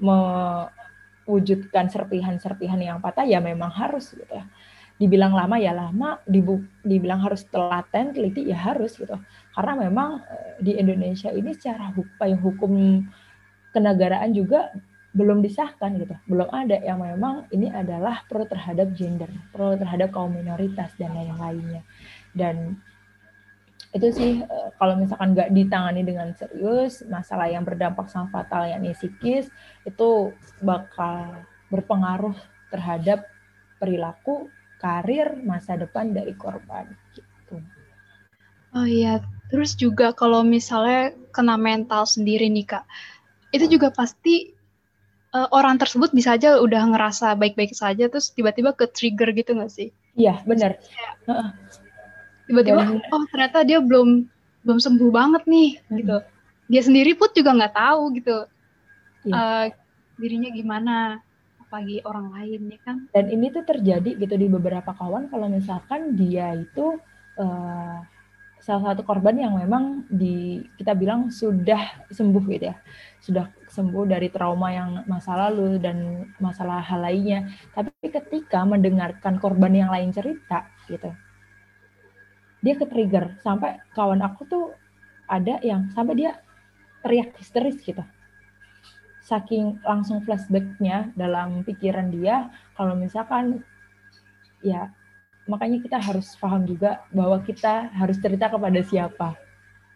mewujudkan 1.24 1.88
serpihan-serpihan 1.88 2.80
yang 2.80 2.98
patah 3.00 3.24
ya 3.24 3.40
memang 3.40 3.72
harus 3.72 4.12
gitu 4.12 4.28
ya. 4.28 4.44
Dibilang 4.94 5.34
lama 5.34 5.58
ya 5.58 5.74
lama, 5.74 6.22
dibilang 6.86 7.18
harus 7.18 7.42
telaten, 7.50 8.14
teliti 8.14 8.46
ya 8.46 8.54
harus 8.56 8.94
gitu. 8.94 9.18
Karena 9.50 9.72
memang 9.90 10.22
eh, 10.22 10.62
di 10.62 10.72
Indonesia 10.78 11.34
ini 11.34 11.50
secara 11.50 11.90
hukum, 11.90 12.38
hukum 12.38 12.72
kenegaraan 13.74 14.30
juga 14.30 14.70
belum 15.14 15.46
disahkan 15.46 15.94
gitu, 15.94 16.14
belum 16.26 16.50
ada 16.50 16.74
yang 16.82 16.98
memang 16.98 17.46
ini 17.54 17.70
adalah 17.70 18.26
pro 18.26 18.42
terhadap 18.50 18.90
gender, 18.98 19.30
pro 19.54 19.78
terhadap 19.78 20.10
kaum 20.10 20.34
minoritas 20.34 20.90
dan 20.98 21.14
lain-lainnya. 21.14 21.86
Dan 22.34 22.82
itu 23.94 24.08
sih 24.10 24.32
eh, 24.42 24.68
kalau 24.74 24.98
misalkan 24.98 25.38
nggak 25.38 25.54
ditangani 25.54 26.02
dengan 26.02 26.34
serius, 26.34 27.06
masalah 27.06 27.46
yang 27.46 27.62
berdampak 27.62 28.10
sangat 28.10 28.34
fatal 28.34 28.66
yakni 28.66 28.90
psikis 28.90 29.46
itu 29.86 30.34
bakal 30.58 31.46
berpengaruh 31.70 32.34
terhadap 32.74 33.30
perilaku, 33.78 34.50
karir, 34.82 35.38
masa 35.46 35.78
depan 35.78 36.10
dari 36.10 36.34
korban 36.34 36.90
gitu. 37.14 37.62
Oh 38.74 38.82
iya, 38.82 39.22
terus 39.54 39.78
juga 39.78 40.10
kalau 40.10 40.42
misalnya 40.42 41.14
kena 41.30 41.54
mental 41.54 42.02
sendiri 42.02 42.50
nih 42.50 42.66
kak, 42.66 42.84
itu 43.54 43.78
juga 43.78 43.94
pasti 43.94 44.50
uh, 45.30 45.46
orang 45.54 45.78
tersebut 45.78 46.10
bisa 46.10 46.34
aja 46.34 46.58
udah 46.58 46.82
ngerasa 46.90 47.38
baik-baik 47.38 47.70
saja 47.70 48.10
terus 48.10 48.34
tiba-tiba 48.34 48.74
ke 48.74 48.90
trigger 48.90 49.30
gitu 49.30 49.54
nggak 49.54 49.70
sih? 49.70 49.94
Iya 50.18 50.42
benar. 50.42 50.82
Tiba-tiba 52.44 52.82
oh 53.12 53.24
ternyata 53.32 53.64
dia 53.64 53.80
belum 53.80 54.28
belum 54.64 54.78
sembuh 54.80 55.10
banget 55.12 55.42
nih 55.48 55.70
hmm. 55.80 55.96
gitu. 56.00 56.16
Dia 56.68 56.82
sendiri 56.84 57.12
pun 57.16 57.28
juga 57.36 57.50
nggak 57.52 57.74
tahu 57.76 58.02
gitu 58.16 58.36
ya. 59.28 59.34
uh, 59.36 59.64
dirinya 60.16 60.50
gimana 60.52 60.94
apalagi 61.60 62.00
orang 62.04 62.32
lain 62.32 62.60
ya 62.72 62.78
kan. 62.84 62.96
Dan 63.12 63.32
ini 63.32 63.52
tuh 63.52 63.64
terjadi 63.64 64.10
gitu 64.16 64.34
di 64.36 64.46
beberapa 64.48 64.92
kawan 64.96 65.28
kalau 65.28 65.48
misalkan 65.52 66.16
dia 66.16 66.56
itu 66.56 66.96
uh, 67.40 67.98
salah 68.64 68.96
satu 68.96 69.04
korban 69.04 69.36
yang 69.36 69.60
memang 69.60 70.08
di 70.08 70.64
kita 70.80 70.96
bilang 70.96 71.28
sudah 71.28 72.08
sembuh 72.08 72.44
gitu 72.48 72.72
ya 72.72 72.76
sudah 73.20 73.52
sembuh 73.68 74.08
dari 74.08 74.32
trauma 74.32 74.72
yang 74.72 75.04
masa 75.04 75.36
lalu 75.36 75.76
dan 75.76 76.24
masalah 76.40 76.80
hal 76.80 77.04
lainnya 77.04 77.44
tapi 77.76 77.92
ketika 78.08 78.64
mendengarkan 78.64 79.36
korban 79.36 79.76
yang 79.76 79.92
lain 79.92 80.16
cerita 80.16 80.64
gitu 80.88 81.12
dia 82.64 82.75
ke 82.80 82.88
trigger. 82.88 83.37
Sampai 83.44 83.76
kawan 83.92 84.25
aku 84.25 84.49
tuh 84.49 84.64
ada 85.28 85.61
yang 85.61 85.92
sampai 85.92 86.16
dia 86.16 86.40
teriak 87.04 87.37
histeris 87.37 87.76
gitu. 87.85 88.00
Saking 89.25 89.85
langsung 89.85 90.25
flashbacknya 90.25 91.12
dalam 91.12 91.61
pikiran 91.64 92.09
dia 92.09 92.49
kalau 92.76 92.97
misalkan 92.97 93.61
ya 94.64 94.88
makanya 95.44 95.80
kita 95.85 96.00
harus 96.00 96.33
paham 96.40 96.64
juga 96.64 97.04
bahwa 97.12 97.37
kita 97.44 97.92
harus 97.92 98.16
cerita 98.16 98.49
kepada 98.49 98.80
siapa 98.80 99.37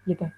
gitu 0.04 0.28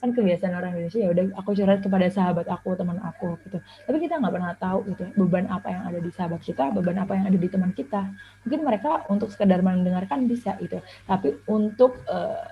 kan 0.00 0.10
kebiasaan 0.12 0.56
orang 0.56 0.72
Indonesia 0.76 1.00
ya 1.04 1.10
udah 1.12 1.24
aku 1.36 1.50
curhat 1.52 1.80
kepada 1.84 2.06
sahabat 2.08 2.46
aku 2.48 2.76
teman 2.76 2.96
aku 3.00 3.36
gitu. 3.44 3.58
Tapi 3.60 3.96
kita 4.00 4.16
nggak 4.20 4.34
pernah 4.34 4.54
tahu 4.56 4.78
gitu 4.92 5.04
beban 5.16 5.46
apa 5.52 5.68
yang 5.68 5.82
ada 5.84 5.98
di 6.00 6.10
sahabat 6.12 6.40
kita 6.40 6.72
beban 6.72 6.96
apa 7.00 7.12
yang 7.16 7.28
ada 7.28 7.38
di 7.38 7.48
teman 7.48 7.72
kita. 7.76 8.08
Mungkin 8.44 8.60
mereka 8.64 9.04
untuk 9.12 9.28
sekedar 9.28 9.60
mendengarkan 9.60 10.24
bisa 10.24 10.56
gitu. 10.60 10.80
Tapi 11.04 11.36
untuk 11.48 12.00
uh, 12.08 12.48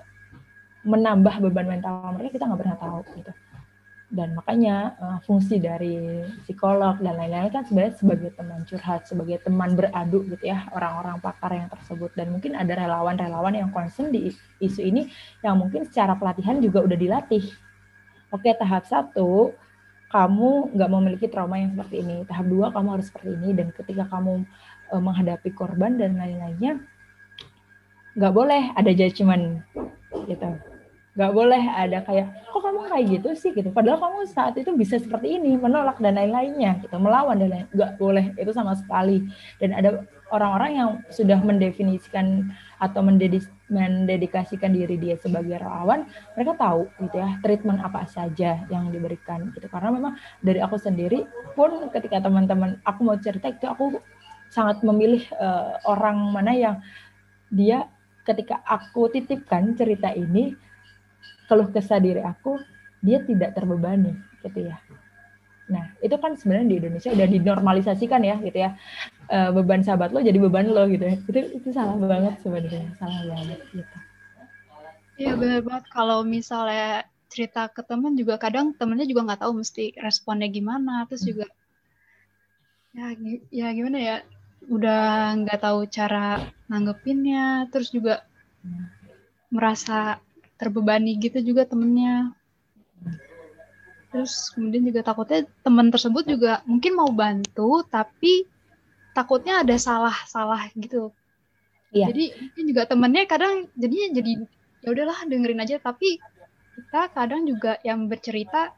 menambah 0.85 1.41
beban 1.49 1.65
mental 1.65 2.13
mereka 2.13 2.37
kita 2.37 2.45
nggak 2.45 2.61
pernah 2.61 2.77
tahu 2.77 3.01
gitu 3.17 3.33
dan 4.13 4.37
makanya 4.37 4.93
uh, 5.01 5.17
fungsi 5.25 5.57
dari 5.57 6.21
psikolog 6.45 7.01
dan 7.01 7.17
lain-lain 7.17 7.49
kan 7.49 7.65
sebenarnya 7.65 7.97
sebagai 7.97 8.29
teman 8.37 8.61
curhat, 8.69 9.01
sebagai 9.09 9.37
teman 9.41 9.73
beradu 9.73 10.21
gitu 10.29 10.45
ya 10.45 10.69
orang-orang 10.77 11.17
pakar 11.17 11.57
yang 11.57 11.69
tersebut. 11.73 12.13
Dan 12.13 12.29
mungkin 12.29 12.53
ada 12.53 12.77
relawan-relawan 12.77 13.57
yang 13.57 13.69
concern 13.73 14.13
di 14.13 14.29
isu 14.61 14.81
ini 14.85 15.09
yang 15.41 15.57
mungkin 15.57 15.89
secara 15.89 16.13
pelatihan 16.13 16.61
juga 16.61 16.85
udah 16.85 16.97
dilatih. 16.97 17.49
Oke 18.29 18.53
tahap 18.53 18.85
satu 18.85 19.57
kamu 20.13 20.77
nggak 20.77 20.89
memiliki 20.93 21.25
trauma 21.25 21.57
yang 21.57 21.73
seperti 21.73 22.05
ini, 22.05 22.17
tahap 22.29 22.45
dua 22.45 22.69
kamu 22.69 22.87
harus 22.93 23.09
seperti 23.09 23.29
ini. 23.41 23.49
Dan 23.57 23.67
ketika 23.73 24.05
kamu 24.05 24.45
uh, 24.93 25.01
menghadapi 25.01 25.49
korban 25.57 25.97
dan 25.97 26.13
lain-lainnya 26.13 26.77
nggak 28.13 28.33
boleh. 28.37 28.69
Ada 28.77 28.93
judgement 28.93 29.65
gitu 30.29 30.74
nggak 31.15 31.31
boleh 31.31 31.63
ada 31.71 32.03
kayak 32.03 32.27
kok 32.51 32.59
kamu 32.59 32.79
kayak 32.91 33.05
gitu 33.07 33.29
sih? 33.39 33.51
Gitu. 33.55 33.71
Padahal 33.71 34.03
kamu 34.03 34.27
saat 34.27 34.59
itu 34.59 34.71
bisa 34.75 34.99
seperti 34.99 35.39
ini 35.39 35.55
menolak 35.55 35.95
dan 36.03 36.19
lain-lainnya 36.19 36.83
gitu. 36.83 36.95
Melawan 36.99 37.39
dan 37.39 37.49
lain 37.55 37.65
nggak 37.71 37.95
boleh 37.95 38.35
itu 38.35 38.51
sama 38.51 38.75
sekali. 38.75 39.23
Dan 39.63 39.71
ada 39.71 40.03
orang-orang 40.35 40.71
yang 40.75 40.89
sudah 41.07 41.39
mendefinisikan 41.39 42.51
atau 42.83 42.99
mendedikasikan 42.99 44.75
diri 44.75 44.99
dia 44.99 45.15
sebagai 45.15 45.55
relawan 45.61 46.03
mereka 46.35 46.59
tahu 46.59 46.91
gitu 46.99 47.15
ya 47.21 47.39
treatment 47.39 47.79
apa 47.79 48.03
saja 48.11 48.67
yang 48.67 48.91
diberikan 48.91 49.55
gitu. 49.55 49.71
Karena 49.71 49.95
memang 49.95 50.13
dari 50.43 50.59
aku 50.59 50.75
sendiri 50.75 51.23
pun 51.55 51.87
ketika 51.95 52.19
teman-teman 52.19 52.75
aku 52.83 53.07
mau 53.07 53.15
cerita 53.15 53.55
itu 53.55 53.65
aku 53.71 54.03
sangat 54.51 54.83
memilih 54.83 55.23
uh, 55.39 55.79
orang 55.87 56.19
mana 56.31 56.51
yang 56.51 56.75
dia 57.47 57.87
ketika 58.25 58.59
aku 58.65 59.07
titipkan 59.13 59.77
cerita 59.77 60.09
ini 60.11 60.57
keluh 61.45 61.69
kesah 61.69 62.01
diri 62.01 62.21
aku 62.21 62.57
dia 63.05 63.21
tidak 63.21 63.53
terbebani 63.53 64.17
gitu 64.41 64.65
ya. 64.65 64.77
Nah 65.69 65.93
itu 66.01 66.15
kan 66.17 66.37
sebenarnya 66.37 66.67
di 66.69 66.75
Indonesia 66.81 67.09
udah 67.13 67.27
dinormalisasikan 67.29 68.21
ya 68.21 68.35
gitu 68.41 68.57
ya. 68.57 68.77
E, 69.29 69.37
beban 69.53 69.81
sahabat 69.81 70.13
lo 70.13 70.21
jadi 70.21 70.37
beban 70.37 70.69
lo 70.69 70.85
gitu 70.89 71.05
ya. 71.05 71.15
Itu 71.21 71.39
itu 71.61 71.67
salah 71.73 71.97
banget 71.97 72.41
sebenarnya 72.41 72.93
salah 72.97 73.21
banget 73.29 73.59
gitu. 73.73 73.97
Iya 75.15 75.33
benar 75.37 75.61
banget. 75.61 75.85
Kalau 75.93 76.25
misalnya 76.25 77.05
cerita 77.29 77.67
ke 77.67 77.81
teman 77.83 78.15
juga 78.15 78.39
kadang 78.39 78.71
temennya 78.77 79.09
juga 79.09 79.27
nggak 79.27 79.41
tahu 79.43 79.59
mesti 79.59 79.97
responnya 79.99 80.47
gimana 80.47 81.03
terus 81.09 81.25
hmm. 81.25 81.29
juga 81.35 81.45
ya 82.95 83.07
ya 83.51 83.67
gimana 83.75 83.97
ya 83.99 84.15
udah 84.71 85.35
nggak 85.43 85.59
tahu 85.59 85.83
cara 85.91 86.47
nanggepinnya 86.71 87.67
terus 87.75 87.91
juga 87.91 88.23
hmm. 88.63 88.87
merasa 89.51 90.23
terbebani 90.55 91.19
gitu 91.19 91.39
juga 91.43 91.67
temennya 91.67 92.31
terus 94.13 94.47
kemudian 94.55 94.87
juga 94.87 95.03
takutnya 95.03 95.43
teman 95.59 95.91
tersebut 95.91 96.23
juga 96.23 96.63
mungkin 96.63 96.95
mau 96.95 97.11
bantu 97.11 97.83
tapi 97.87 98.47
takutnya 99.11 99.59
ada 99.63 99.75
salah-salah 99.75 100.71
gitu 100.79 101.11
iya. 101.91 102.07
jadi 102.11 102.31
mungkin 102.39 102.63
juga 102.71 102.81
temennya 102.87 103.23
kadang 103.27 103.67
jadinya 103.75 104.07
jadi 104.15 104.31
ya 104.85 104.87
udahlah 104.95 105.19
dengerin 105.27 105.63
aja 105.63 105.75
tapi 105.83 106.21
kita 106.75 107.11
kadang 107.11 107.47
juga 107.47 107.79
yang 107.83 108.07
bercerita 108.07 108.71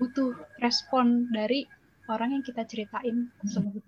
butuh 0.00 0.32
respon 0.64 1.28
dari 1.28 1.68
orang 2.08 2.40
yang 2.40 2.42
kita 2.42 2.64
ceritain 2.64 3.28
tersebut. 3.44 3.84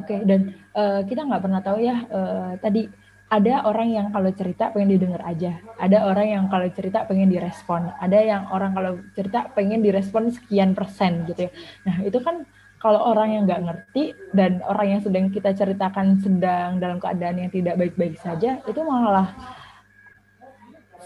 Oke, 0.00 0.16
okay, 0.16 0.18
dan 0.24 0.56
uh, 0.72 1.04
kita 1.04 1.22
nggak 1.28 1.42
pernah 1.44 1.60
tahu 1.60 1.78
ya 1.84 2.02
uh, 2.08 2.56
tadi 2.58 2.88
ada 3.26 3.66
orang 3.66 3.90
yang 3.90 4.06
kalau 4.14 4.30
cerita 4.30 4.70
pengen 4.70 4.94
didengar 4.94 5.18
aja, 5.26 5.58
ada 5.82 6.06
orang 6.06 6.26
yang 6.30 6.44
kalau 6.46 6.70
cerita 6.70 7.02
pengen 7.10 7.26
direspon, 7.26 7.90
ada 7.98 8.18
yang 8.22 8.46
orang 8.54 8.70
kalau 8.70 8.92
cerita 9.18 9.50
pengen 9.50 9.82
direspon 9.82 10.30
sekian 10.30 10.78
persen 10.78 11.26
gitu 11.26 11.50
ya. 11.50 11.52
Nah 11.90 11.96
itu 12.06 12.22
kan 12.22 12.46
kalau 12.78 13.02
orang 13.02 13.34
yang 13.34 13.42
nggak 13.50 13.62
ngerti 13.66 14.14
dan 14.30 14.62
orang 14.62 14.94
yang 14.94 15.00
sedang 15.02 15.26
kita 15.34 15.50
ceritakan 15.58 16.22
sedang 16.22 16.78
dalam 16.78 17.02
keadaan 17.02 17.42
yang 17.42 17.50
tidak 17.50 17.74
baik-baik 17.74 18.14
saja, 18.22 18.62
itu 18.62 18.80
malah 18.86 19.34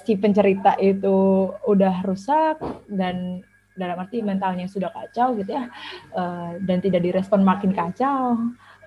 si 0.04 0.12
pencerita 0.20 0.76
itu 0.76 1.48
udah 1.64 2.04
rusak 2.04 2.60
dan 2.84 3.40
dalam 3.72 3.96
arti 3.96 4.20
mentalnya 4.20 4.68
sudah 4.68 4.92
kacau 4.92 5.32
gitu 5.40 5.56
ya, 5.56 5.72
eh, 6.12 6.60
dan 6.60 6.84
tidak 6.84 7.00
direspon 7.00 7.40
makin 7.40 7.72
kacau 7.72 8.36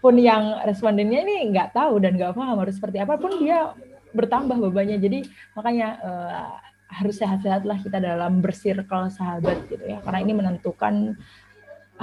pun 0.04 0.20
yang 0.20 0.60
respondennya 0.68 1.24
ini 1.24 1.48
nggak 1.56 1.72
tahu 1.72 2.04
dan 2.04 2.20
nggak 2.20 2.36
paham 2.36 2.60
harus 2.60 2.76
seperti 2.76 3.00
apa 3.00 3.16
pun 3.16 3.40
dia 3.40 3.72
bertambah 4.12 4.60
bebannya. 4.60 5.00
Jadi 5.00 5.24
makanya 5.56 5.88
uh, 6.04 6.60
harus 6.92 7.16
sehat-sehatlah 7.24 7.80
kita 7.80 8.04
dalam 8.04 8.44
bersirkel 8.44 9.08
sahabat 9.08 9.64
gitu 9.72 9.88
ya. 9.88 10.04
Karena 10.04 10.20
ini 10.20 10.34
menentukan 10.36 11.16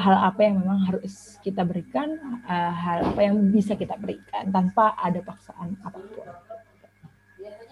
hal 0.00 0.16
apa 0.32 0.40
yang 0.48 0.64
memang 0.64 0.80
harus 0.88 1.36
kita 1.44 1.60
berikan 1.60 2.16
uh, 2.48 2.72
hal 2.72 3.12
apa 3.12 3.20
yang 3.20 3.36
bisa 3.52 3.76
kita 3.76 4.00
berikan 4.00 4.48
tanpa 4.48 4.96
ada 4.96 5.20
paksaan 5.20 5.76
apa 5.84 6.00
pun. 6.00 6.24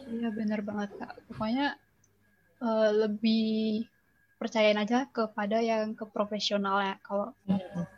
Iya 0.08 0.28
benar 0.28 0.60
banget 0.60 0.92
kak. 1.00 1.16
Pokoknya 1.32 1.80
uh, 2.60 2.90
lebih 3.08 3.88
percayain 4.36 4.76
aja 4.76 5.08
kepada 5.08 5.58
yang 5.64 5.96
ke 5.96 6.04
profesional 6.04 6.84
ya. 6.84 6.94
Kalau 7.00 7.32
hmm. 7.48 7.97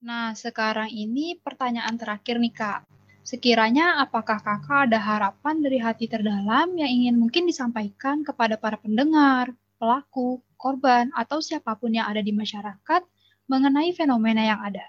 Nah, 0.00 0.32
sekarang 0.32 0.88
ini 0.88 1.36
pertanyaan 1.36 1.92
terakhir 2.00 2.40
nih 2.40 2.54
Kak. 2.56 2.80
Sekiranya 3.20 4.00
apakah 4.00 4.40
Kakak 4.40 4.88
ada 4.88 4.96
harapan 4.96 5.60
dari 5.60 5.76
hati 5.76 6.08
terdalam 6.08 6.72
yang 6.72 6.88
ingin 6.88 7.20
mungkin 7.20 7.44
disampaikan 7.44 8.24
kepada 8.24 8.56
para 8.56 8.80
pendengar, 8.80 9.52
pelaku, 9.76 10.40
korban, 10.56 11.12
atau 11.12 11.44
siapa 11.44 11.76
pun 11.76 11.92
yang 11.92 12.08
ada 12.08 12.24
di 12.24 12.32
masyarakat 12.32 13.04
mengenai 13.44 13.92
fenomena 13.92 14.40
yang 14.40 14.60
ada? 14.64 14.88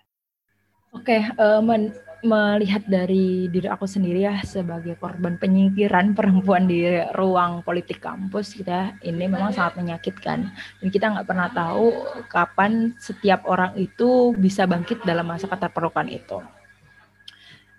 Oke, 0.95 1.19
okay, 1.19 1.21
uh, 1.35 1.59
eh, 1.59 1.91
melihat 2.21 2.85
dari 2.85 3.49
diri 3.49 3.65
aku 3.65 3.89
sendiri 3.89 4.25
ya 4.25 4.41
sebagai 4.45 4.97
korban 4.97 5.37
penyingkiran 5.41 6.13
perempuan 6.17 6.69
di 6.69 6.85
ruang 7.17 7.65
politik 7.65 8.01
kampus 8.01 8.57
kita 8.57 8.97
ini 9.01 9.29
memang 9.29 9.53
sangat 9.53 9.81
menyakitkan. 9.81 10.49
Dan 10.81 10.87
kita 10.89 11.13
nggak 11.13 11.27
pernah 11.27 11.49
tahu 11.49 11.87
kapan 12.29 12.93
setiap 12.97 13.45
orang 13.45 13.77
itu 13.77 14.33
bisa 14.37 14.65
bangkit 14.65 15.03
dalam 15.05 15.29
masa 15.29 15.49
keterpurukan 15.49 16.07
itu. 16.09 16.39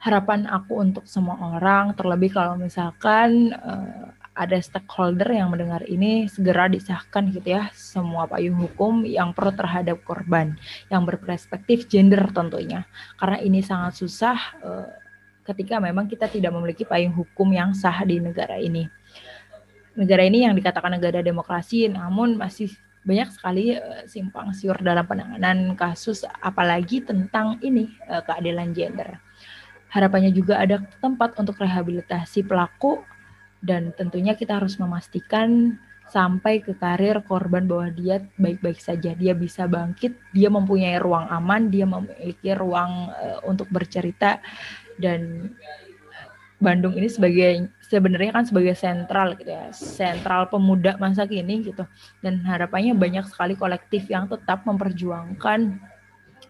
Harapan 0.03 0.51
aku 0.51 0.83
untuk 0.83 1.07
semua 1.07 1.39
orang 1.39 1.95
terlebih 1.95 2.35
kalau 2.35 2.59
misalkan 2.59 3.55
uh, 3.55 4.11
ada 4.33 4.57
stakeholder 4.57 5.29
yang 5.29 5.53
mendengar 5.53 5.85
ini 5.85 6.25
segera 6.25 6.65
disahkan 6.65 7.29
gitu 7.37 7.53
ya 7.53 7.69
semua 7.77 8.25
payung 8.25 8.57
hukum 8.57 9.05
yang 9.05 9.37
pro 9.37 9.53
terhadap 9.53 10.01
korban 10.09 10.57
yang 10.89 11.05
berperspektif 11.05 11.85
gender 11.85 12.25
tentunya. 12.33 12.89
Karena 13.21 13.39
ini 13.45 13.61
sangat 13.61 14.01
susah 14.01 14.39
uh, 14.65 14.89
ketika 15.45 15.77
memang 15.85 16.09
kita 16.09 16.33
tidak 16.33 16.49
memiliki 16.57 16.89
payung 16.89 17.13
hukum 17.13 17.53
yang 17.53 17.77
sah 17.77 18.01
di 18.09 18.25
negara 18.25 18.57
ini. 18.57 18.89
Negara 19.93 20.25
ini 20.25 20.49
yang 20.49 20.57
dikatakan 20.57 20.97
negara 20.97 21.21
demokrasi 21.21 21.93
namun 21.93 22.41
masih 22.41 22.73
banyak 23.05 23.29
sekali 23.37 23.77
uh, 23.77 24.09
simpang 24.09 24.57
siur 24.57 24.81
dalam 24.81 25.05
penanganan 25.05 25.77
kasus 25.77 26.25
apalagi 26.41 27.05
tentang 27.05 27.61
ini 27.61 27.93
uh, 28.09 28.25
keadilan 28.25 28.73
gender. 28.73 29.21
Harapannya 29.93 30.33
juga 30.33 30.57
ada 30.57 30.81
tempat 31.05 31.37
untuk 31.37 31.61
rehabilitasi 31.61 32.49
pelaku 32.49 33.05
dan 33.63 33.95
tentunya 33.95 34.35
kita 34.35 34.59
harus 34.59 34.75
memastikan 34.77 35.79
sampai 36.13 36.61
ke 36.61 36.77
karir 36.77 37.25
korban 37.25 37.65
bahwa 37.65 37.89
dia 37.89 38.21
baik-baik 38.37 38.77
saja, 38.77 39.17
dia 39.17 39.33
bisa 39.33 39.65
bangkit, 39.65 40.13
dia 40.37 40.53
mempunyai 40.53 41.01
ruang 41.01 41.25
aman, 41.33 41.73
dia 41.73 41.89
memiliki 41.89 42.53
ruang 42.53 43.09
uh, 43.09 43.41
untuk 43.49 43.73
bercerita. 43.73 44.45
Dan 45.01 45.49
Bandung 46.61 46.95
ini 46.95 47.09
sebagai 47.09 47.73
sebenarnya 47.89 48.39
kan 48.39 48.45
sebagai 48.45 48.77
sentral 48.77 49.35
gitu 49.41 49.51
ya, 49.51 49.73
sentral 49.73 50.53
pemuda 50.53 51.01
masa 51.01 51.25
kini 51.25 51.65
gitu. 51.65 51.89
Dan 52.21 52.45
harapannya 52.45 52.93
banyak 52.93 53.25
sekali 53.33 53.57
kolektif 53.57 54.05
yang 54.13 54.29
tetap 54.29 54.69
memperjuangkan 54.69 55.81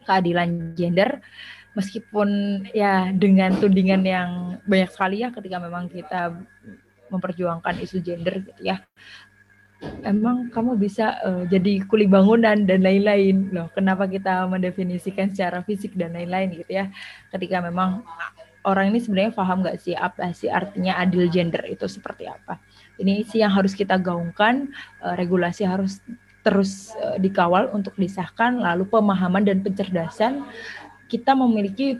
keadilan 0.04 0.74
gender. 0.74 1.22
Meskipun 1.72 2.28
ya 2.76 3.08
dengan 3.16 3.56
tudingan 3.56 4.04
yang 4.04 4.30
banyak 4.68 4.92
sekali 4.92 5.24
ya 5.24 5.32
ketika 5.32 5.56
memang 5.56 5.88
kita 5.88 6.36
memperjuangkan 7.12 7.78
isu 7.84 8.00
gender 8.00 8.40
gitu 8.40 8.72
ya. 8.72 8.80
Emang 10.06 10.46
kamu 10.50 10.78
bisa 10.78 11.18
uh, 11.26 11.42
jadi 11.50 11.82
kuli 11.90 12.06
bangunan 12.06 12.54
dan 12.54 12.86
lain-lain. 12.86 13.50
Loh 13.50 13.66
kenapa 13.74 14.06
kita 14.06 14.46
mendefinisikan 14.46 15.34
secara 15.34 15.62
fisik 15.66 15.98
dan 15.98 16.14
lain-lain 16.14 16.54
gitu 16.54 16.70
ya? 16.70 16.86
Ketika 17.34 17.58
memang 17.58 18.06
orang 18.62 18.94
ini 18.94 19.02
sebenarnya 19.02 19.34
paham 19.34 19.66
nggak 19.66 19.82
sih 19.82 19.98
apa 19.98 20.30
sih 20.30 20.46
artinya 20.46 21.02
adil 21.02 21.26
gender 21.26 21.66
itu 21.66 21.90
seperti 21.90 22.30
apa? 22.30 22.62
Ini 23.02 23.26
sih 23.26 23.42
yang 23.42 23.50
harus 23.50 23.74
kita 23.74 23.98
gaungkan 23.98 24.70
uh, 25.02 25.18
regulasi 25.18 25.66
harus 25.66 25.98
terus 26.46 26.94
uh, 27.02 27.18
dikawal 27.18 27.70
untuk 27.74 27.98
disahkan 27.98 28.62
lalu 28.62 28.86
pemahaman 28.86 29.42
dan 29.42 29.66
pencerdasan. 29.66 30.46
Kita 31.10 31.34
memiliki 31.34 31.98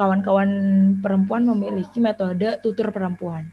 kawan-kawan 0.00 0.48
uh, 0.48 0.96
perempuan 1.04 1.44
memiliki 1.44 2.00
metode 2.00 2.56
tutur 2.64 2.88
perempuan 2.88 3.52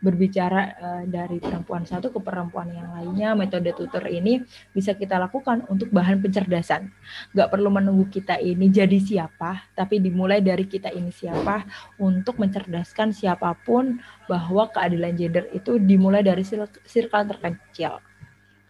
berbicara 0.00 0.60
uh, 0.80 1.02
dari 1.04 1.36
perempuan 1.38 1.84
satu 1.84 2.08
ke 2.08 2.20
perempuan 2.24 2.72
yang 2.72 2.88
lainnya, 2.96 3.36
metode 3.36 3.70
tutor 3.76 4.08
ini 4.08 4.40
bisa 4.72 4.96
kita 4.96 5.20
lakukan 5.20 5.68
untuk 5.68 5.92
bahan 5.92 6.24
pencerdasan. 6.24 6.88
Gak 7.36 7.52
perlu 7.52 7.68
menunggu 7.68 8.08
kita 8.08 8.40
ini 8.40 8.72
jadi 8.72 8.96
siapa, 8.96 9.68
tapi 9.76 10.00
dimulai 10.00 10.40
dari 10.40 10.64
kita 10.64 10.88
ini 10.90 11.12
siapa 11.12 11.68
untuk 12.00 12.40
mencerdaskan 12.40 13.12
siapa 13.12 13.52
pun 13.60 14.00
bahwa 14.24 14.72
keadilan 14.72 15.14
gender 15.14 15.44
itu 15.52 15.76
dimulai 15.76 16.24
dari 16.24 16.42
circle 16.88 17.24
terkecil. 17.36 18.00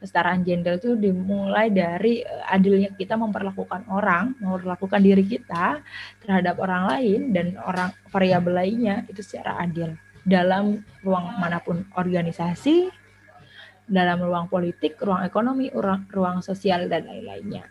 Kesetaraan 0.01 0.41
gender 0.43 0.81
itu 0.81 0.99
dimulai 0.99 1.71
dari 1.71 2.27
uh, 2.27 2.51
adilnya 2.51 2.91
kita 2.99 3.15
memperlakukan 3.15 3.87
orang, 3.87 4.35
memperlakukan 4.43 4.99
diri 4.99 5.23
kita 5.23 5.79
terhadap 6.27 6.59
orang 6.59 6.91
lain 6.91 7.21
dan 7.31 7.55
orang 7.63 7.95
variabel 8.11 8.59
lainnya 8.59 9.07
itu 9.07 9.23
secara 9.23 9.61
adil 9.63 9.95
dalam 10.25 10.85
ruang 11.01 11.41
mana 11.41 11.61
pun 11.61 11.85
organisasi, 11.97 12.93
dalam 13.91 14.23
ruang 14.23 14.47
politik, 14.47 15.01
ruang 15.03 15.27
ekonomi, 15.27 15.73
ruang, 15.75 16.07
ruang 16.13 16.39
sosial 16.45 16.87
dan 16.87 17.09
lain-lainnya. 17.11 17.67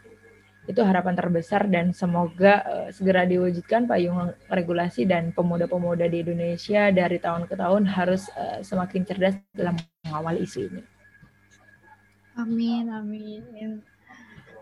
Itu 0.69 0.85
harapan 0.85 1.17
terbesar 1.17 1.65
dan 1.65 1.95
semoga 1.97 2.61
uh, 2.61 2.87
segera 2.93 3.25
diwujudkan 3.25 3.89
payung 3.89 4.35
regulasi 4.51 5.07
dan 5.09 5.33
pemuda-pemuda 5.33 6.05
di 6.05 6.21
Indonesia 6.21 6.93
dari 6.93 7.17
tahun 7.17 7.49
ke 7.49 7.57
tahun 7.57 7.89
harus 7.89 8.29
uh, 8.37 8.61
semakin 8.61 9.01
cerdas 9.07 9.39
dalam 9.55 9.79
mengawal 10.05 10.37
isu 10.37 10.69
ini. 10.69 10.83
Amin, 12.37 12.85
amin. 12.93 13.81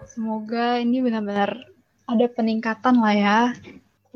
Semoga 0.08 0.80
ini 0.80 1.04
benar-benar 1.04 1.68
ada 2.08 2.26
peningkatan 2.32 2.96
lah 3.04 3.14
ya 3.14 3.40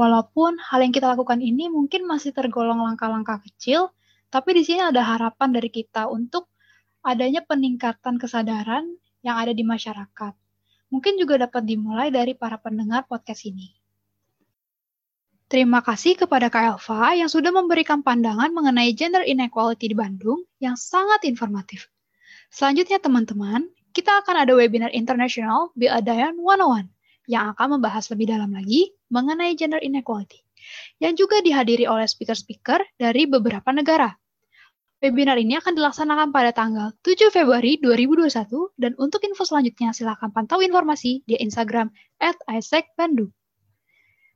Walaupun 0.01 0.57
hal 0.57 0.81
yang 0.81 0.89
kita 0.89 1.13
lakukan 1.13 1.37
ini 1.45 1.69
mungkin 1.69 2.09
masih 2.09 2.33
tergolong 2.33 2.81
langkah-langkah 2.81 3.37
kecil, 3.45 3.93
tapi 4.33 4.57
di 4.57 4.65
sini 4.65 4.81
ada 4.81 5.05
harapan 5.05 5.53
dari 5.53 5.69
kita 5.69 6.09
untuk 6.09 6.49
adanya 7.05 7.45
peningkatan 7.45 8.17
kesadaran 8.17 8.97
yang 9.21 9.37
ada 9.37 9.53
di 9.53 9.61
masyarakat. 9.61 10.33
Mungkin 10.89 11.21
juga 11.21 11.45
dapat 11.45 11.69
dimulai 11.69 12.09
dari 12.09 12.33
para 12.33 12.57
pendengar 12.57 13.05
podcast 13.05 13.45
ini. 13.45 13.77
Terima 15.45 15.85
kasih 15.85 16.17
kepada 16.17 16.49
Kak 16.49 16.81
Elva 16.81 17.13
yang 17.13 17.29
sudah 17.29 17.53
memberikan 17.53 18.01
pandangan 18.01 18.49
mengenai 18.49 18.97
gender 18.97 19.21
inequality 19.21 19.85
di 19.85 19.93
Bandung 19.93 20.41
yang 20.57 20.81
sangat 20.81 21.29
informatif. 21.29 21.93
Selanjutnya 22.49 22.97
teman-teman, 22.97 23.69
kita 23.93 24.25
akan 24.25 24.49
ada 24.49 24.57
webinar 24.57 24.89
internasional 24.97 25.69
Be 25.77 25.93
a 25.93 26.01
Diane 26.01 26.41
101 26.41 26.89
yang 27.29 27.53
akan 27.53 27.77
membahas 27.77 28.09
lebih 28.09 28.33
dalam 28.33 28.49
lagi 28.49 28.97
mengenai 29.11 29.53
gender 29.59 29.83
inequality, 29.83 30.39
yang 31.03 31.13
juga 31.19 31.43
dihadiri 31.43 31.85
oleh 31.85 32.07
speaker-speaker 32.07 32.81
dari 32.95 33.27
beberapa 33.27 33.69
negara. 33.75 34.09
Webinar 35.01 35.41
ini 35.41 35.57
akan 35.57 35.73
dilaksanakan 35.73 36.29
pada 36.29 36.53
tanggal 36.53 36.93
7 37.01 37.33
Februari 37.33 37.81
2021 37.81 38.31
dan 38.77 38.93
untuk 39.01 39.25
info 39.25 39.43
selanjutnya 39.43 39.97
silakan 39.97 40.29
pantau 40.29 40.61
informasi 40.61 41.25
di 41.25 41.41
Instagram 41.41 41.89
at. 42.21 42.37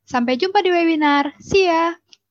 Sampai 0.05 0.37
jumpa 0.37 0.65
di 0.65 0.69
webinar. 0.73 1.37
See 1.37 1.69
ya! 1.69 1.93